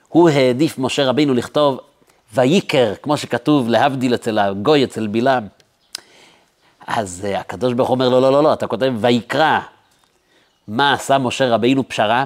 הוא 0.08 0.28
העדיף, 0.28 0.78
משה 0.78 1.04
רבינו, 1.04 1.34
לכתוב 1.34 1.80
ויקר, 2.34 2.94
כמו 3.02 3.16
שכתוב, 3.16 3.68
להבדיל 3.68 4.14
אצל 4.14 4.38
הגוי, 4.38 4.84
אצל 4.84 5.06
בלעם. 5.06 5.46
אז 6.86 7.26
uh, 7.30 7.38
הקדוש 7.38 7.72
ברוך 7.72 7.88
הוא 7.88 7.94
אומר, 7.94 8.08
לא, 8.08 8.22
לא, 8.22 8.32
לא, 8.32 8.42
לא, 8.42 8.52
אתה 8.52 8.66
כותב 8.66 8.92
ויקרא. 9.00 9.60
מה 10.68 10.92
עשה 10.92 11.18
משה 11.18 11.48
רבינו 11.48 11.88
פשרה? 11.88 12.24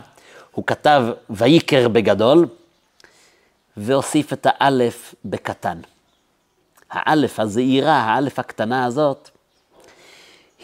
הוא 0.53 0.67
כתב 0.67 1.03
ויקר 1.31 1.89
בגדול, 1.89 2.47
והוסיף 3.77 4.33
את 4.33 4.47
האלף 4.51 5.15
בקטן. 5.25 5.81
האלף 6.91 7.41
הזעירה, 7.41 7.97
האלף 7.97 8.39
הקטנה 8.39 8.85
הזאת, 8.85 9.31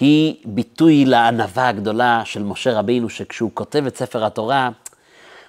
היא 0.00 0.34
ביטוי 0.44 1.04
לענווה 1.04 1.68
הגדולה 1.68 2.22
של 2.24 2.42
משה 2.42 2.78
רבינו, 2.78 3.10
שכשהוא 3.10 3.50
כותב 3.54 3.86
את 3.86 3.96
ספר 3.96 4.24
התורה, 4.24 4.70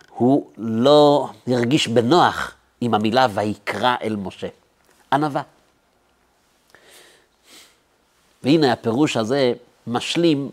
הוא 0.09 0.51
לא 0.57 1.29
הרגיש 1.47 1.87
בנוח 1.87 2.53
עם 2.81 2.93
המילה 2.93 3.27
ויקרא 3.33 3.95
אל 4.01 4.15
משה. 4.15 4.47
ענווה. 5.13 5.41
והנה 8.43 8.73
הפירוש 8.73 9.17
הזה 9.17 9.53
משלים 9.87 10.49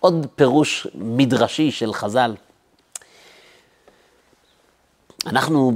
עוד 0.00 0.26
פירוש 0.34 0.86
מדרשי 0.94 1.70
של 1.70 1.92
חז"ל. 1.92 2.34
אנחנו 5.26 5.72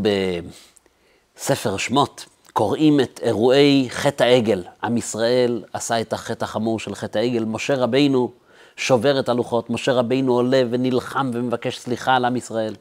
בספר 1.36 1.76
שמות 1.76 2.26
קוראים 2.56 3.00
את 3.00 3.20
אירועי 3.22 3.86
חטא 3.90 4.24
העגל. 4.24 4.62
עם 4.82 4.96
ישראל 4.96 5.64
עשה 5.72 6.00
את 6.00 6.12
החטא 6.12 6.44
החמור 6.44 6.80
של 6.80 6.94
חטא 6.94 7.18
העגל. 7.18 7.44
משה 7.44 7.74
רבינו 7.74 8.30
שובר 8.76 9.20
את 9.20 9.28
הלוחות, 9.28 9.70
משה 9.70 9.92
רבינו 9.92 10.32
עולה 10.32 10.62
ונלחם 10.70 11.30
ומבקש 11.34 11.78
סליחה 11.78 12.16
על 12.16 12.24
עם 12.24 12.36
ישראל. 12.36 12.74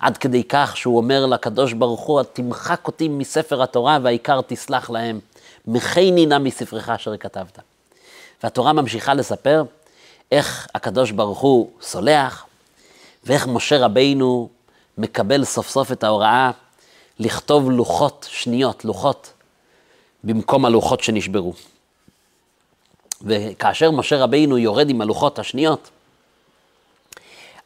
עד 0.00 0.16
כדי 0.16 0.44
כך 0.44 0.76
שהוא 0.76 0.96
אומר 0.96 1.26
לקדוש 1.26 1.72
ברוך 1.72 2.00
הוא, 2.00 2.22
תמחק 2.22 2.86
אותי 2.86 3.08
מספר 3.08 3.62
התורה 3.62 3.98
והעיקר 4.02 4.40
תסלח 4.46 4.90
להם. 4.90 5.20
מחני 5.66 6.26
נא 6.26 6.38
מספרך 6.38 6.88
אשר 6.88 7.16
כתבת. 7.16 7.58
והתורה 8.42 8.72
ממשיכה 8.72 9.14
לספר 9.14 9.62
איך 10.32 10.68
הקדוש 10.74 11.10
ברוך 11.10 11.38
הוא 11.38 11.70
סולח, 11.80 12.46
ואיך 13.24 13.46
משה 13.46 13.78
רבינו 13.78 14.48
מקבל 14.98 15.44
סוף 15.44 15.68
סוף 15.68 15.92
את 15.92 16.04
ההוראה 16.04 16.50
לכתוב 17.18 17.70
לוחות 17.70 18.28
שניות, 18.30 18.84
לוחות, 18.84 19.32
במקום 20.24 20.64
הלוחות 20.64 21.00
שנשברו. 21.00 21.54
וכאשר 23.22 23.90
משה 23.90 24.16
רבינו 24.16 24.58
יורד 24.58 24.90
עם 24.90 25.00
הלוחות 25.00 25.38
השניות, 25.38 25.90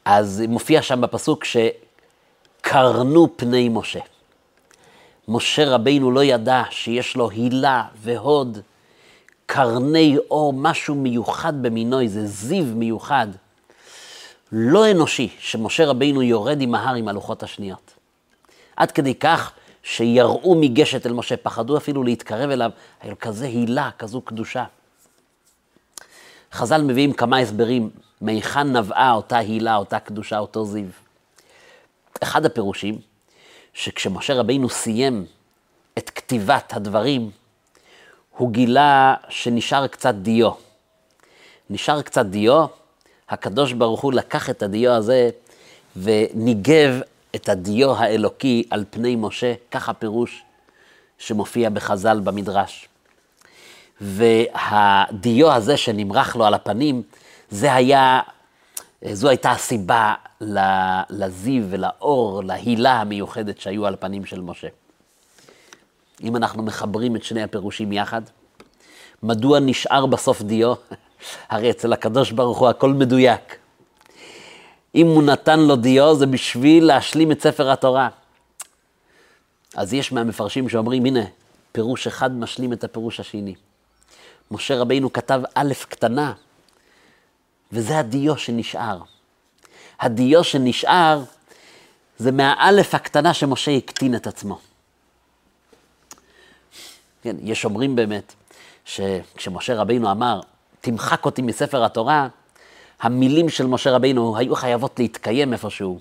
אז 0.04 0.42
מופיע 0.48 0.82
שם 0.82 1.00
בפסוק 1.00 1.44
שקרנו 1.44 3.28
פני 3.36 3.68
משה. 3.68 4.00
משה 5.28 5.68
רבינו 5.68 6.10
לא 6.10 6.24
ידע 6.24 6.62
שיש 6.70 7.16
לו 7.16 7.30
הילה 7.30 7.84
והוד, 7.96 8.58
קרני 9.46 10.16
אור, 10.30 10.52
משהו 10.52 10.94
מיוחד 10.94 11.62
במינו, 11.62 12.00
איזה 12.00 12.26
זיו 12.26 12.64
מיוחד, 12.64 13.26
לא 14.52 14.90
אנושי, 14.90 15.28
שמשה 15.38 15.86
רבינו 15.86 16.22
יורד 16.22 16.60
עם 16.60 16.74
ההר 16.74 16.94
עם 16.94 17.08
הלוחות 17.08 17.42
השניות. 17.42 17.89
עד 18.80 18.90
כדי 18.90 19.14
כך 19.14 19.52
שיראו 19.82 20.54
מגשת 20.54 21.06
אל 21.06 21.12
משה, 21.12 21.36
פחדו 21.36 21.76
אפילו 21.76 22.02
להתקרב 22.02 22.50
אליו, 22.50 22.70
היה 23.00 23.10
לו 23.10 23.18
כזה 23.18 23.46
הילה, 23.46 23.90
כזו 23.98 24.20
קדושה. 24.20 24.64
חז"ל 26.52 26.82
מביאים 26.82 27.12
כמה 27.12 27.38
הסברים, 27.38 27.90
מהיכן 28.20 28.76
נבעה 28.76 29.12
אותה 29.12 29.38
הילה, 29.38 29.76
אותה 29.76 29.98
קדושה, 29.98 30.38
אותו 30.38 30.64
זיו. 30.64 30.84
אחד 32.22 32.44
הפירושים, 32.46 32.98
שכשמשה 33.74 34.34
רבינו 34.34 34.68
סיים 34.68 35.26
את 35.98 36.10
כתיבת 36.10 36.72
הדברים, 36.76 37.30
הוא 38.36 38.50
גילה 38.50 39.14
שנשאר 39.28 39.86
קצת 39.86 40.14
דיו. 40.14 40.50
נשאר 41.70 42.02
קצת 42.02 42.26
דיו, 42.26 42.66
הקדוש 43.28 43.72
ברוך 43.72 44.00
הוא 44.00 44.12
לקח 44.12 44.50
את 44.50 44.62
הדיו 44.62 44.92
הזה 44.92 45.30
וניגב 45.96 47.00
את 47.34 47.48
הדיו 47.48 47.94
האלוקי 47.94 48.64
על 48.70 48.84
פני 48.90 49.16
משה, 49.16 49.54
כך 49.70 49.88
הפירוש 49.88 50.42
שמופיע 51.18 51.70
בחז"ל 51.70 52.20
במדרש. 52.20 52.88
והדיו 54.00 55.52
הזה 55.52 55.76
שנמרח 55.76 56.36
לו 56.36 56.44
על 56.44 56.54
הפנים, 56.54 57.02
זה 57.50 57.74
היה, 57.74 58.20
זו 59.12 59.28
הייתה 59.28 59.50
הסיבה 59.50 60.14
לזיו 61.10 61.64
ולאור, 61.70 62.44
להילה 62.44 63.00
המיוחדת 63.00 63.60
שהיו 63.60 63.86
על 63.86 63.94
הפנים 63.94 64.24
של 64.24 64.40
משה. 64.40 64.68
אם 66.22 66.36
אנחנו 66.36 66.62
מחברים 66.62 67.16
את 67.16 67.24
שני 67.24 67.42
הפירושים 67.42 67.92
יחד, 67.92 68.22
מדוע 69.22 69.60
נשאר 69.60 70.06
בסוף 70.06 70.42
דיו? 70.42 70.74
הרי 71.50 71.70
אצל 71.70 71.92
הקדוש 71.92 72.30
ברוך 72.30 72.58
הוא 72.58 72.68
הכל 72.68 72.92
מדויק. 72.92 73.59
אם 74.94 75.06
הוא 75.06 75.22
נתן 75.22 75.60
לו 75.60 75.76
דיו, 75.76 76.14
זה 76.14 76.26
בשביל 76.26 76.84
להשלים 76.84 77.32
את 77.32 77.42
ספר 77.42 77.70
התורה. 77.70 78.08
אז 79.76 79.94
יש 79.94 80.12
מהמפרשים 80.12 80.68
שאומרים, 80.68 81.04
הנה, 81.04 81.24
פירוש 81.72 82.06
אחד 82.06 82.32
משלים 82.36 82.72
את 82.72 82.84
הפירוש 82.84 83.20
השני. 83.20 83.54
משה 84.50 84.76
רבינו 84.76 85.12
כתב 85.12 85.40
א' 85.54 85.72
קטנה, 85.88 86.32
וזה 87.72 87.98
הדיו 87.98 88.38
שנשאר. 88.38 88.98
הדיו 90.00 90.44
שנשאר 90.44 91.22
זה 92.18 92.32
מהאלף 92.32 92.94
הקטנה 92.94 93.34
שמשה 93.34 93.70
הקטין 93.70 94.14
את 94.14 94.26
עצמו. 94.26 94.58
כן, 97.22 97.36
יש 97.42 97.64
אומרים 97.64 97.96
באמת, 97.96 98.34
שכשמשה 98.84 99.74
רבינו 99.74 100.10
אמר, 100.10 100.40
תמחק 100.80 101.24
אותי 101.24 101.42
מספר 101.42 101.84
התורה, 101.84 102.28
המילים 103.00 103.48
של 103.48 103.66
משה 103.66 103.90
רבינו 103.90 104.36
היו 104.36 104.54
חייבות 104.54 104.98
להתקיים 104.98 105.52
איפשהו. 105.52 105.98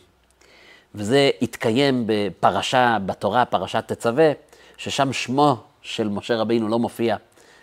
וזה 0.95 1.29
התקיים 1.41 2.03
בפרשה, 2.07 2.97
בתורה, 3.05 3.45
פרשת 3.45 3.83
תצווה, 3.87 4.31
ששם 4.77 5.13
שמו 5.13 5.57
של 5.81 6.09
משה 6.09 6.35
רבינו 6.35 6.67
לא 6.67 6.79
מופיע. 6.79 7.15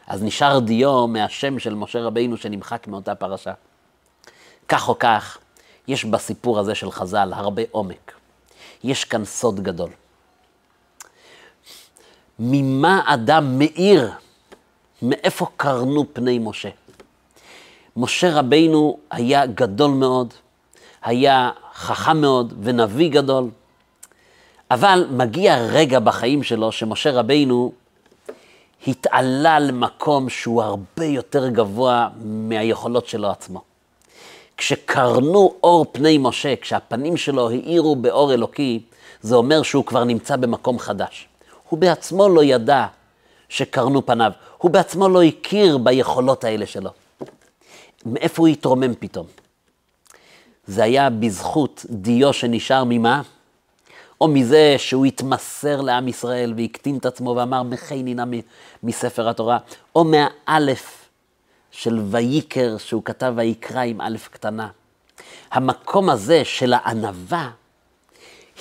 אז 0.07 0.23
נשאר 0.23 0.59
דיו 0.59 1.07
מהשם 1.07 1.59
של 1.59 1.75
משה 1.75 2.01
רבינו 2.01 2.37
שנמחק 2.37 2.87
מאותה 2.89 3.15
פרשה. 3.15 3.53
כך 4.69 4.89
או 4.89 4.99
כך, 4.99 5.39
יש 5.89 6.05
בסיפור 6.05 6.59
הזה 6.59 6.75
של 6.75 6.91
חז"ל 6.91 7.33
הרבה 7.35 7.63
עומק. 7.71 8.13
יש 8.85 9.05
כאן 9.05 9.25
סוד 9.25 9.61
גדול. 9.61 9.91
ממה 12.39 13.03
אדם 13.07 13.59
מאיר? 13.59 14.11
מאיפה 15.03 15.47
קרנו 15.57 16.05
פני 16.13 16.39
משה? 16.39 16.69
משה 17.97 18.39
רבינו 18.39 18.99
היה 19.11 19.47
גדול 19.47 19.91
מאוד, 19.91 20.35
היה 21.03 21.51
חכם 21.75 22.21
מאוד 22.21 22.55
ונביא 22.63 23.11
גדול, 23.11 23.51
אבל 24.71 25.07
מגיע 25.11 25.57
רגע 25.57 25.99
בחיים 25.99 26.43
שלו 26.43 26.73
שמשה 26.73 27.13
רבינו 27.13 27.73
התעלה 28.87 29.59
למקום 29.59 30.29
שהוא 30.29 30.63
הרבה 30.63 31.05
יותר 31.05 31.49
גבוה 31.49 32.09
מהיכולות 32.25 33.07
שלו 33.07 33.31
עצמו. 33.31 33.61
כשקרנו 34.57 35.55
אור 35.63 35.87
פני 35.93 36.19
משה, 36.19 36.57
כשהפנים 36.57 37.17
שלו 37.17 37.51
האירו 37.51 37.97
באור 37.97 38.35
אלוקי, 38.35 38.83
זה 39.21 39.37
אומר 39.37 39.63
שהוא 39.63 39.85
כבר 39.85 40.05
נמצא 40.05 40.37
במקום 40.37 40.79
חדש. 40.79 41.29
הוא 41.69 41.79
בעצמו 41.79 42.29
לא 42.29 42.45
ידע 42.45 42.87
שקרנו 43.49 44.07
פניו, 44.07 44.33
הוא 44.59 44.71
בעצמו 44.71 45.09
לא 45.09 45.23
הכיר 45.23 45.79
ביכולות 45.79 46.45
האלה 46.45 46.67
שלו. 46.67 46.91
מאיפה 48.07 48.43
הוא 48.43 48.49
התרומם 48.49 48.95
פתאום? 48.95 49.27
זה 50.67 50.85
היה 50.85 51.11
בזכות 51.11 51.87
דיו 51.91 52.33
שנשאר 52.33 52.85
ממה? 52.87 53.23
או 54.21 54.29
מזה 54.29 54.75
שהוא 54.79 55.07
התמסר 55.07 55.81
לעם 55.81 56.09
ישראל 56.09 56.55
והקטין 56.57 56.99
את 56.99 57.07
עצמו 57.07 57.35
ואמר 57.37 57.63
מחי 57.63 58.03
נינה 58.03 58.25
מספר 58.83 59.29
התורה, 59.29 59.59
או 59.95 60.05
מהאלף 60.05 61.09
של 61.71 62.01
ויקר 62.11 62.79
שהוא 62.79 63.03
כתב 63.05 63.33
ויקרא 63.37 63.81
עם 63.81 64.01
א' 64.01 64.17
קטנה. 64.31 64.69
המקום 65.51 66.11
הזה 66.11 66.45
של 66.45 66.73
הענווה 66.73 67.51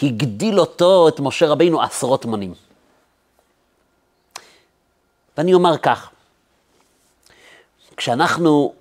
הגדיל 0.04 0.60
אותו, 0.60 1.08
את 1.08 1.20
משה 1.20 1.48
רבינו, 1.48 1.82
עשרות 1.82 2.26
מונים. 2.26 2.54
ואני 5.38 5.54
אומר 5.54 5.78
כך, 5.78 6.10
כשאנחנו 7.98 8.74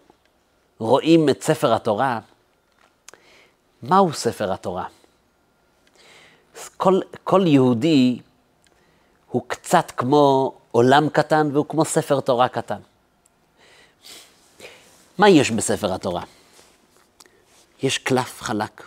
רואים 0.84 1.28
את 1.28 1.42
ספר 1.42 1.74
התורה, 1.74 2.20
מהו 3.82 4.12
ספר 4.12 4.52
התורה? 4.52 4.86
כל, 6.76 7.00
כל 7.24 7.42
יהודי 7.46 8.18
הוא 9.30 9.42
קצת 9.46 9.90
כמו 9.96 10.54
עולם 10.70 11.08
קטן 11.08 11.48
והוא 11.52 11.66
כמו 11.68 11.84
ספר 11.84 12.20
תורה 12.20 12.48
קטן. 12.48 12.80
מה 15.18 15.28
יש 15.28 15.50
בספר 15.50 15.94
התורה? 15.94 16.22
יש 17.82 17.98
קלף 17.98 18.42
חלק. 18.42 18.82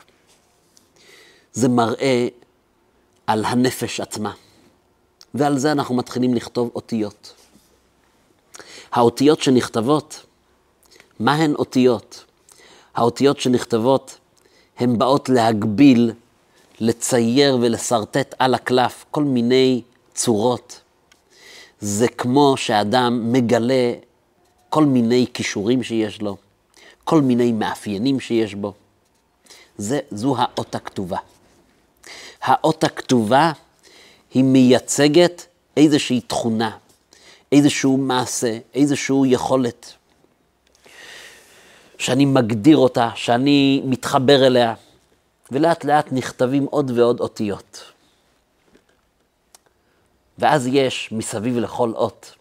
זה 1.54 1.70
מראה 1.70 2.28
על 3.28 3.46
הנפש 3.46 4.00
עצמה, 4.00 4.34
ועל 5.34 5.58
זה 5.58 5.72
אנחנו 5.72 5.96
מתחילים 5.96 6.34
לכתוב 6.34 6.72
אותיות. 6.76 7.34
האותיות 8.92 9.42
שנכתבות, 9.42 10.26
מה 11.20 11.34
הן 11.34 11.56
אותיות? 11.56 12.26
האותיות 12.96 13.40
שנכתבות, 13.40 14.18
הן 14.78 14.98
באות 14.98 15.30
להגביל, 15.30 16.12
לצייר 16.80 17.58
ולשרטט 17.62 18.36
על 18.40 18.54
הקלף 18.54 19.06
כל 19.12 19.24
מיני 19.24 19.82
צורות. 20.14 20.82
זה 21.80 22.08
כמו 22.08 22.58
שאדם 22.58 23.34
מגלה 23.34 23.94
כל 24.70 24.86
מיני 24.86 25.26
כישורים 25.34 25.84
שיש 25.84 26.22
לו, 26.22 26.38
כל 27.04 27.22
מיני 27.22 27.52
מאפיינים 27.52 28.20
שיש 28.20 28.56
בו. 28.56 28.74
זה, 29.78 30.00
זו 30.12 30.36
האות 30.38 30.76
הכתובה. 30.76 31.18
האות 32.42 32.84
הכתובה 32.84 33.52
היא 34.34 34.44
מייצגת 34.44 35.46
איזושהי 35.78 36.22
תכונה, 36.22 36.72
איזשהו 37.52 37.98
מעשה, 37.98 38.58
איזושהי 38.74 39.16
יכולת. 39.26 39.94
שאני 41.98 42.26
מגדיר 42.26 42.78
אותה, 42.78 43.10
שאני 43.16 43.82
מתחבר 43.86 44.48
אליה, 44.48 44.74
ולאט 45.52 45.86
לאט 45.86 46.08
נכתבים 46.12 46.66
עוד 46.66 46.92
ועוד 46.96 47.20
אותיות. 47.20 47.92
ואז 50.40 50.68
יש 50.68 51.10
מסביב 51.12 51.58
לכל 51.58 51.92
אות, 51.96 52.36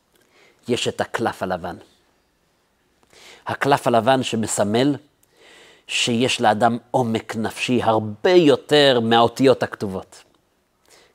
יש 0.69 0.89
את 0.89 1.01
הקלף 1.01 1.43
הלבן. 1.43 1.77
הקלף 3.47 3.87
הלבן 3.87 4.23
שמסמל 4.23 4.97
שיש 5.87 6.41
לאדם 6.41 6.79
עומק 6.91 7.37
נפשי 7.37 7.83
הרבה 7.83 8.31
יותר 8.31 9.01
מהאותיות 9.03 9.63
הכתובות. 9.63 10.23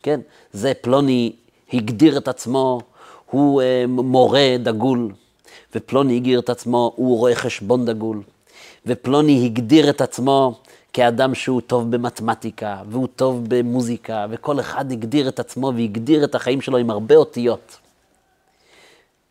כן, 0.04 0.20
זה 0.52 0.74
פלוני 0.82 1.36
הגדיר 1.74 2.18
את 2.18 2.28
עצמו, 2.28 2.82
הוא 3.26 3.62
uh, 3.62 3.88
מורה 3.88 4.56
דגול, 4.60 5.12
ופלוני 5.76 6.16
הגדיר 6.16 6.40
את 6.40 6.50
עצמו, 6.50 6.94
הוא 6.96 7.18
רואה 7.18 7.36
חשבון 7.36 7.86
דגול, 7.86 8.22
ופלוני 8.86 9.46
הגדיר 9.46 9.90
את 9.90 10.02
עצמו 10.02 10.60
כאדם 10.94 11.36
שהוא 11.36 11.62
טוב 11.62 11.92
במתמטיקה, 11.92 12.82
והוא 12.90 13.08
טוב 13.16 13.46
במוזיקה, 13.48 14.26
וכל 14.30 14.60
אחד 14.60 14.92
הגדיר 14.92 15.28
את 15.28 15.40
עצמו 15.40 15.72
והגדיר 15.76 16.24
את 16.24 16.36
החיים 16.36 16.62
שלו 16.62 16.78
עם 16.78 16.90
הרבה 16.90 17.16
אותיות. 17.16 17.78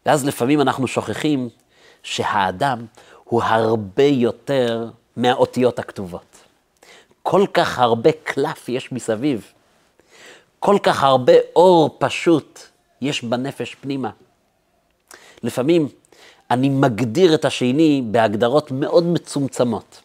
ואז 0.07 0.27
לפעמים 0.27 0.61
אנחנו 0.61 0.87
שוכחים 0.87 1.49
שהאדם 2.03 2.87
הוא 3.25 3.43
הרבה 3.43 4.05
יותר 4.05 4.89
מהאותיות 5.17 5.79
הכתובות. 5.79 6.37
כל 7.23 7.47
כך 7.55 7.79
הרבה 7.79 8.11
קלף 8.25 8.69
יש 8.69 8.93
מסביב, 8.93 9.53
כל 10.59 10.79
כך 10.83 11.03
הרבה 11.03 11.33
אור 11.57 11.97
פשוט 11.99 12.61
יש 13.01 13.25
בנפש 13.25 13.75
פנימה. 13.75 14.11
לפעמים 15.43 15.89
אני 16.51 16.69
מגדיר 16.69 17.35
את 17.35 17.45
השני 17.45 18.03
בהגדרות 18.11 18.71
מאוד 18.71 19.05
מצומצמות, 19.05 20.01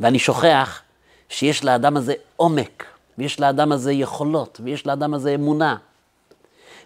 ואני 0.00 0.18
שוכח 0.18 0.82
שיש 1.28 1.64
לאדם 1.64 1.96
הזה 1.96 2.14
עומק 2.36 2.84
ויש 3.18 3.40
לאדם 3.40 3.72
הזה 3.72 3.92
יכולות, 3.92 4.60
ויש 4.64 4.86
לאדם 4.86 5.14
הזה 5.14 5.34
אמונה. 5.34 5.76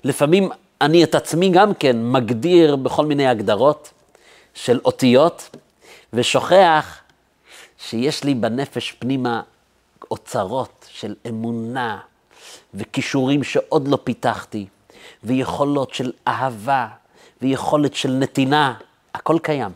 לפעמים 0.04 0.50
אני 0.80 1.04
את 1.04 1.14
עצמי 1.14 1.50
גם 1.50 1.74
כן 1.74 1.96
מגדיר 2.12 2.76
בכל 2.76 3.06
מיני 3.06 3.26
הגדרות 3.26 3.90
של 4.54 4.80
אותיות, 4.84 5.56
ושוכח 6.12 6.98
שיש 7.78 8.24
לי 8.24 8.34
בנפש 8.34 8.92
פנימה 8.92 9.42
אוצרות 10.10 10.86
של 10.88 11.14
אמונה 11.28 11.98
וכישורים 12.74 13.44
שעוד 13.44 13.88
לא 13.88 13.98
פיתחתי, 14.04 14.66
ויכולות 15.24 15.94
של 15.94 16.12
אהבה, 16.28 16.88
ויכולת 17.42 17.94
של 17.94 18.10
נתינה, 18.10 18.74
הכל 19.14 19.38
קיים. 19.42 19.70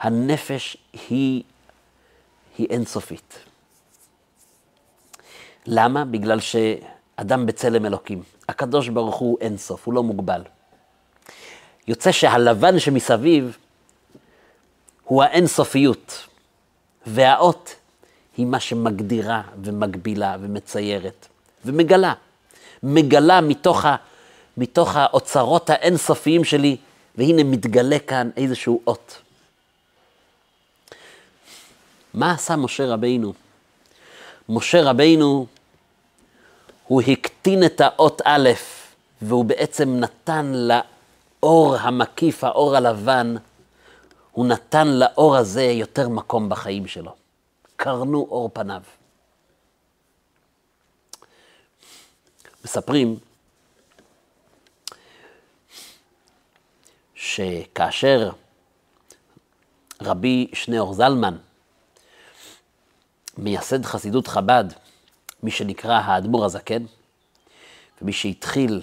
הנפש 0.00 0.76
היא, 1.08 1.42
היא 2.58 2.66
אינסופית. 2.70 3.38
למה? 5.66 6.04
בגלל 6.04 6.40
שאדם 6.40 7.46
בצלם 7.46 7.86
אלוקים. 7.86 8.22
הקדוש 8.48 8.88
ברוך 8.88 9.16
הוא 9.16 9.38
אינסוף, 9.40 9.86
הוא 9.86 9.94
לא 9.94 10.02
מוגבל. 10.02 10.42
יוצא 11.88 12.12
שהלבן 12.12 12.78
שמסביב 12.78 13.56
הוא 15.04 15.22
האינסופיות, 15.22 16.26
והאות 17.06 17.74
היא 18.36 18.46
מה 18.46 18.60
שמגדירה 18.60 19.42
ומגבילה 19.62 20.36
ומציירת 20.40 21.26
ומגלה. 21.64 22.14
מגלה 22.82 23.40
מתוך, 23.40 23.84
ה, 23.84 23.96
מתוך 24.56 24.96
האוצרות 24.96 25.70
האינסופיים 25.70 26.44
שלי, 26.44 26.76
והנה 27.14 27.44
מתגלה 27.44 27.98
כאן 27.98 28.30
איזשהו 28.36 28.80
אות. 28.86 29.18
מה 32.14 32.32
עשה 32.32 32.56
משה 32.56 32.86
רבינו? 32.86 33.32
משה 34.48 34.82
רבינו, 34.82 35.46
הוא 36.86 37.02
הקטין 37.02 37.64
את 37.64 37.80
האות 37.80 38.22
א', 38.24 38.50
והוא 39.22 39.44
בעצם 39.44 39.96
נתן 40.00 40.52
לאור 40.54 41.76
המקיף, 41.76 42.44
האור 42.44 42.76
הלבן, 42.76 43.34
הוא 44.32 44.46
נתן 44.46 44.88
לאור 44.88 45.36
הזה 45.36 45.62
יותר 45.64 46.08
מקום 46.08 46.48
בחיים 46.48 46.86
שלו. 46.86 47.14
קרנו 47.76 48.26
אור 48.30 48.50
פניו. 48.52 48.82
מספרים 52.64 53.18
שכאשר 57.24 58.30
רבי 60.02 60.50
שניאור 60.52 60.94
זלמן, 60.94 61.36
מייסד 63.38 63.84
חסידות 63.84 64.26
חב"ד, 64.26 64.64
מי 65.42 65.50
שנקרא 65.50 66.00
האדמו"ר 66.00 66.44
הזקן, 66.44 66.84
ומי 68.02 68.12
שהתחיל 68.12 68.82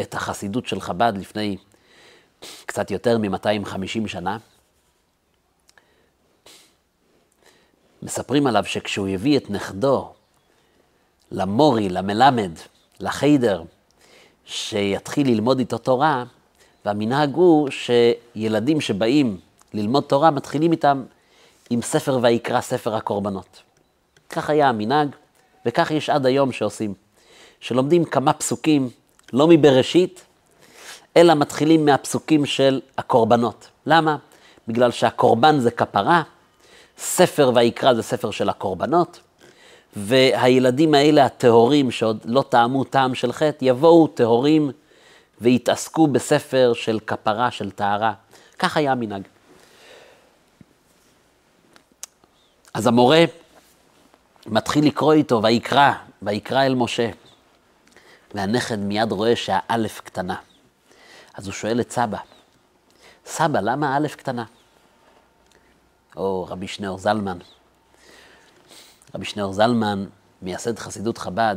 את 0.00 0.14
החסידות 0.14 0.66
של 0.66 0.80
חב"ד 0.80 1.12
לפני 1.16 1.56
קצת 2.66 2.90
יותר 2.90 3.18
מ-250 3.18 4.08
שנה, 4.08 4.38
מספרים 8.02 8.46
עליו 8.46 8.64
שכשהוא 8.64 9.08
הביא 9.08 9.38
את 9.38 9.50
נכדו 9.50 10.12
למורי, 11.30 11.88
למלמד, 11.88 12.52
לחיידר, 13.00 13.62
שיתחיל 14.44 15.26
ללמוד 15.26 15.58
איתו 15.58 15.78
תורה, 15.78 16.24
והמנהג 16.84 17.34
הוא 17.34 17.68
שילדים 17.70 18.80
שבאים 18.80 19.36
ללמוד 19.74 20.02
תורה, 20.02 20.30
מתחילים 20.30 20.72
איתם 20.72 21.02
עם 21.70 21.82
ספר 21.82 22.18
ויקרא, 22.22 22.60
ספר 22.60 22.94
הקורבנות. 22.94 23.62
כך 24.30 24.50
היה 24.50 24.68
המנהג, 24.68 25.08
וכך 25.66 25.90
יש 25.90 26.10
עד 26.10 26.26
היום 26.26 26.52
שעושים. 26.52 26.94
שלומדים 27.60 28.04
כמה 28.04 28.32
פסוקים, 28.32 28.90
לא 29.32 29.48
מבראשית, 29.48 30.24
אלא 31.16 31.34
מתחילים 31.34 31.84
מהפסוקים 31.84 32.46
של 32.46 32.80
הקורבנות. 32.98 33.68
למה? 33.86 34.16
בגלל 34.68 34.90
שהקורבן 34.90 35.60
זה 35.60 35.70
כפרה, 35.70 36.22
ספר 36.98 37.50
ויקרא 37.54 37.94
זה 37.94 38.02
ספר 38.02 38.30
של 38.30 38.48
הקורבנות, 38.48 39.20
והילדים 39.96 40.94
האלה, 40.94 41.24
הטהורים, 41.24 41.90
שעוד 41.90 42.18
לא 42.24 42.44
טעמו 42.48 42.84
טעם 42.84 43.14
של 43.14 43.32
חטא, 43.32 43.64
יבואו 43.64 44.06
טהורים 44.06 44.70
ויתעסקו 45.42 46.06
בספר 46.06 46.72
של 46.74 46.98
כפרה, 47.06 47.50
של 47.50 47.70
טהרה. 47.70 48.12
כך 48.58 48.76
היה 48.76 48.92
המנהג. 48.92 49.22
אז 52.74 52.86
המורה 52.86 53.24
מתחיל 54.46 54.86
לקרוא 54.86 55.12
איתו, 55.12 55.42
ויקרא, 55.42 55.92
ויקרא 56.22 56.66
אל 56.66 56.74
משה. 56.74 57.10
והנכד 58.34 58.78
מיד 58.78 59.12
רואה 59.12 59.36
שהאלף 59.36 60.00
קטנה. 60.00 60.36
אז 61.34 61.46
הוא 61.46 61.52
שואל 61.52 61.80
את 61.80 61.90
סבא, 61.90 62.18
סבא, 63.26 63.60
למה 63.60 63.94
האלף 63.94 64.14
קטנה? 64.14 64.44
או 66.16 66.46
רבי 66.48 66.68
שניאור 66.68 66.98
זלמן. 66.98 67.38
רבי 69.14 69.24
שניאור 69.24 69.52
זלמן, 69.52 70.04
מייסד 70.42 70.78
חסידות 70.78 71.18
חב"ד, 71.18 71.56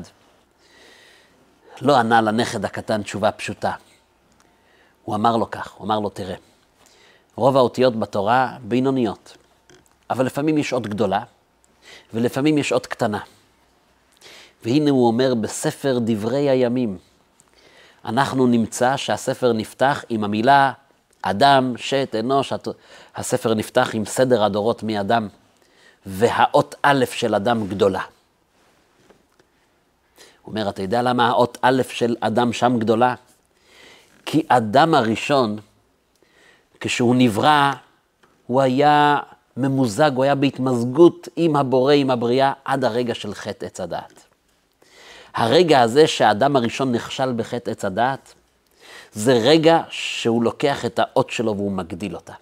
לא 1.81 1.97
ענה 1.97 2.21
לנכד 2.21 2.65
הקטן 2.65 3.03
תשובה 3.03 3.31
פשוטה. 3.31 3.71
הוא 5.03 5.15
אמר 5.15 5.37
לו 5.37 5.51
כך, 5.51 5.71
הוא 5.71 5.85
אמר 5.85 5.99
לו, 5.99 6.09
תראה, 6.09 6.35
רוב 7.35 7.57
האותיות 7.57 7.99
בתורה 7.99 8.57
בינוניות, 8.61 9.37
אבל 10.09 10.25
לפעמים 10.25 10.57
יש 10.57 10.73
אות 10.73 10.87
גדולה, 10.87 11.23
ולפעמים 12.13 12.57
יש 12.57 12.71
אות 12.71 12.85
קטנה. 12.85 13.19
והנה 14.63 14.91
הוא 14.91 15.07
אומר 15.07 15.35
בספר 15.35 15.99
דברי 16.01 16.49
הימים, 16.49 16.97
אנחנו 18.05 18.47
נמצא 18.47 18.97
שהספר 18.97 19.53
נפתח 19.53 20.03
עם 20.09 20.23
המילה 20.23 20.71
אדם, 21.21 21.73
שת, 21.77 22.15
אנוש, 22.19 22.53
הספר 23.15 23.53
נפתח 23.53 23.89
עם 23.93 24.05
סדר 24.05 24.43
הדורות 24.43 24.83
מאדם, 24.83 25.27
והאות 26.05 26.75
א' 26.81 27.05
של 27.11 27.35
אדם 27.35 27.67
גדולה. 27.67 28.01
הוא 30.45 30.51
אומר, 30.51 30.69
אתה 30.69 30.81
יודע 30.81 31.01
למה 31.01 31.27
האות 31.27 31.57
א' 31.61 31.81
של 31.89 32.15
אדם 32.19 32.53
שם 32.53 32.79
גדולה? 32.79 33.15
כי 34.25 34.43
אדם 34.47 34.93
הראשון, 34.93 35.57
כשהוא 36.79 37.15
נברא, 37.15 37.73
הוא 38.47 38.61
היה 38.61 39.19
ממוזג, 39.57 40.11
הוא 40.15 40.23
היה 40.23 40.35
בהתמזגות 40.35 41.27
עם 41.35 41.55
הבורא, 41.55 41.93
עם 41.93 42.09
הבריאה, 42.09 42.53
עד 42.65 42.83
הרגע 42.83 43.15
של 43.15 43.33
חטא 43.33 43.65
עץ 43.65 43.79
הדעת. 43.79 44.23
הרגע 45.33 45.81
הזה 45.81 46.07
שהאדם 46.07 46.55
הראשון 46.55 46.91
נכשל 46.91 47.33
בחטא 47.33 47.71
עץ 47.71 47.85
הדעת, 47.85 48.33
זה 49.13 49.33
רגע 49.33 49.81
שהוא 49.89 50.43
לוקח 50.43 50.85
את 50.85 50.99
האות 50.99 51.29
שלו 51.29 51.55
והוא 51.55 51.71
מגדיל 51.71 52.15
אותה. 52.15 52.33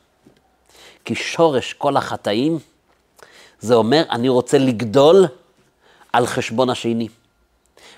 כי 1.06 1.16
שורש 1.16 1.74
כל 1.74 1.98
החטאים, 1.98 2.60
זה 3.60 3.74
אומר, 3.74 4.04
אני 4.12 4.30
רוצה 4.30 4.58
לגדול 4.58 5.26
על 6.13 6.26
חשבון 6.26 6.70
השני, 6.70 7.08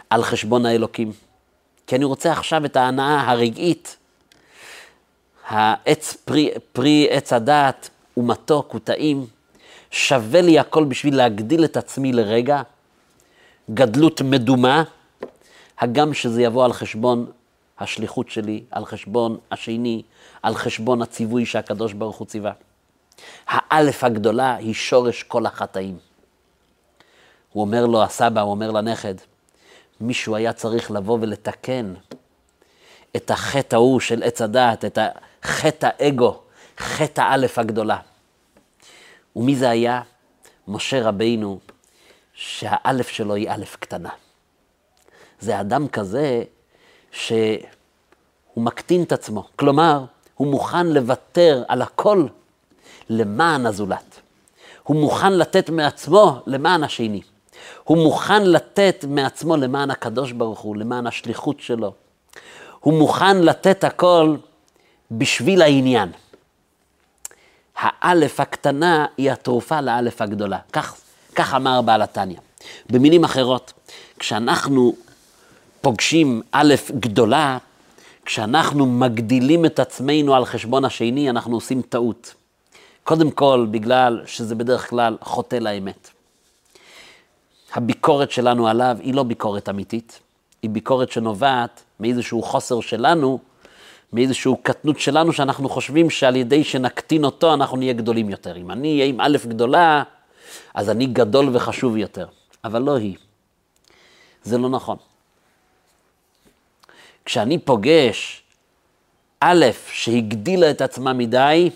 על 0.09 0.23
חשבון 0.23 0.65
האלוקים. 0.65 1.11
כי 1.87 1.95
אני 1.95 2.05
רוצה 2.05 2.31
עכשיו 2.31 2.65
את 2.65 2.75
ההנאה 2.75 3.31
הרגעית. 3.31 3.97
העץ 5.47 6.13
פרי, 6.13 6.49
פרי 6.73 7.07
עץ 7.09 7.33
הדעת 7.33 7.89
הוא 8.13 8.27
מתוק, 8.27 8.71
הוא 8.71 8.81
טעים, 8.83 9.25
שווה 9.91 10.41
לי 10.41 10.59
הכל 10.59 10.83
בשביל 10.83 11.17
להגדיל 11.17 11.65
את 11.65 11.77
עצמי 11.77 12.13
לרגע, 12.13 12.61
גדלות 13.73 14.21
מדומה, 14.21 14.83
הגם 15.79 16.13
שזה 16.13 16.41
יבוא 16.41 16.65
על 16.65 16.73
חשבון 16.73 17.25
השליחות 17.79 18.29
שלי, 18.29 18.63
על 18.71 18.85
חשבון 18.85 19.37
השני, 19.51 20.01
על 20.43 20.55
חשבון 20.55 21.01
הציווי 21.01 21.45
שהקדוש 21.45 21.93
ברוך 21.93 22.17
הוא 22.17 22.27
ציווה. 22.27 22.51
האלף 23.47 24.03
הגדולה 24.03 24.55
היא 24.55 24.73
שורש 24.73 25.23
כל 25.23 25.45
החטאים. 25.45 25.97
הוא 27.53 27.61
אומר 27.61 27.85
לו, 27.85 28.03
הסבא, 28.03 28.41
הוא 28.41 28.51
אומר 28.51 28.71
לנכד, 28.71 29.15
מישהו 30.01 30.35
היה 30.35 30.53
צריך 30.53 30.91
לבוא 30.91 31.17
ולתקן 31.21 31.93
את 33.15 33.31
החטא 33.31 33.75
ההוא 33.75 33.99
של 33.99 34.23
עץ 34.23 34.41
הדעת, 34.41 34.85
את 34.85 34.99
חטא 35.43 35.89
האגו, 35.99 36.39
חטא 36.77 37.21
האלף 37.21 37.59
הגדולה. 37.59 37.97
ומי 39.35 39.55
זה 39.55 39.69
היה? 39.69 40.01
משה 40.67 41.07
רבינו, 41.07 41.59
שהאלף 42.33 43.09
שלו 43.09 43.35
היא 43.35 43.49
אלף 43.49 43.75
קטנה. 43.75 44.09
זה 45.39 45.59
אדם 45.59 45.87
כזה 45.87 46.43
שהוא 47.11 47.57
מקטין 48.57 49.03
את 49.03 49.11
עצמו. 49.11 49.47
כלומר, 49.55 50.05
הוא 50.35 50.47
מוכן 50.47 50.87
לוותר 50.87 51.63
על 51.67 51.81
הכל 51.81 52.27
למען 53.09 53.65
הזולת. 53.65 54.19
הוא 54.83 54.97
מוכן 54.97 55.33
לתת 55.33 55.69
מעצמו 55.69 56.41
למען 56.47 56.83
השני. 56.83 57.21
הוא 57.83 57.97
מוכן 57.97 58.43
לתת 58.43 59.05
מעצמו 59.07 59.57
למען 59.57 59.91
הקדוש 59.91 60.31
ברוך 60.31 60.59
הוא, 60.59 60.75
למען 60.75 61.07
השליחות 61.07 61.59
שלו. 61.59 61.93
הוא 62.79 62.93
מוכן 62.93 63.37
לתת 63.37 63.83
הכל 63.83 64.35
בשביל 65.11 65.61
העניין. 65.61 66.11
האלף 67.77 68.39
הקטנה 68.39 69.05
היא 69.17 69.31
התרופה 69.31 69.81
לאלף 69.81 70.21
הגדולה. 70.21 70.59
כך, 70.73 70.95
כך 71.35 71.53
אמר 71.53 71.81
בעל 71.81 72.01
התניא. 72.01 72.37
במילים 72.89 73.23
אחרות, 73.23 73.73
כשאנחנו 74.19 74.95
פוגשים 75.81 76.41
א' 76.51 76.73
גדולה, 76.99 77.57
כשאנחנו 78.25 78.85
מגדילים 78.85 79.65
את 79.65 79.79
עצמנו 79.79 80.35
על 80.35 80.45
חשבון 80.45 80.85
השני, 80.85 81.29
אנחנו 81.29 81.55
עושים 81.55 81.81
טעות. 81.81 82.33
קודם 83.03 83.31
כל, 83.31 83.67
בגלל 83.71 84.21
שזה 84.25 84.55
בדרך 84.55 84.89
כלל 84.89 85.17
חוטא 85.21 85.55
לאמת. 85.55 86.09
הביקורת 87.75 88.31
שלנו 88.31 88.67
עליו 88.67 88.97
היא 89.01 89.13
לא 89.13 89.23
ביקורת 89.23 89.69
אמיתית, 89.69 90.19
היא 90.61 90.69
ביקורת 90.69 91.11
שנובעת 91.11 91.83
מאיזשהו 91.99 92.41
חוסר 92.41 92.81
שלנו, 92.81 93.39
מאיזושהי 94.13 94.51
קטנות 94.63 94.99
שלנו, 94.99 95.33
שאנחנו 95.33 95.69
חושבים 95.69 96.09
שעל 96.09 96.35
ידי 96.35 96.63
שנקטין 96.63 97.25
אותו, 97.25 97.53
אנחנו 97.53 97.77
נהיה 97.77 97.93
גדולים 97.93 98.29
יותר. 98.29 98.57
אם 98.57 98.71
אני 98.71 98.91
אהיה 98.93 99.05
עם 99.05 99.21
א' 99.21 99.37
גדולה, 99.47 100.03
אז 100.73 100.89
אני 100.89 101.05
גדול 101.05 101.55
וחשוב 101.55 101.97
יותר. 101.97 102.27
אבל 102.63 102.81
לא 102.81 102.95
היא. 102.95 103.17
זה 104.43 104.57
לא 104.57 104.69
נכון. 104.69 104.97
כשאני 107.25 107.59
פוגש 107.59 108.43
א', 109.39 109.65
שהגדילה 109.91 110.71
את 110.71 110.81
עצמה 110.81 111.13
מדי, 111.13 111.69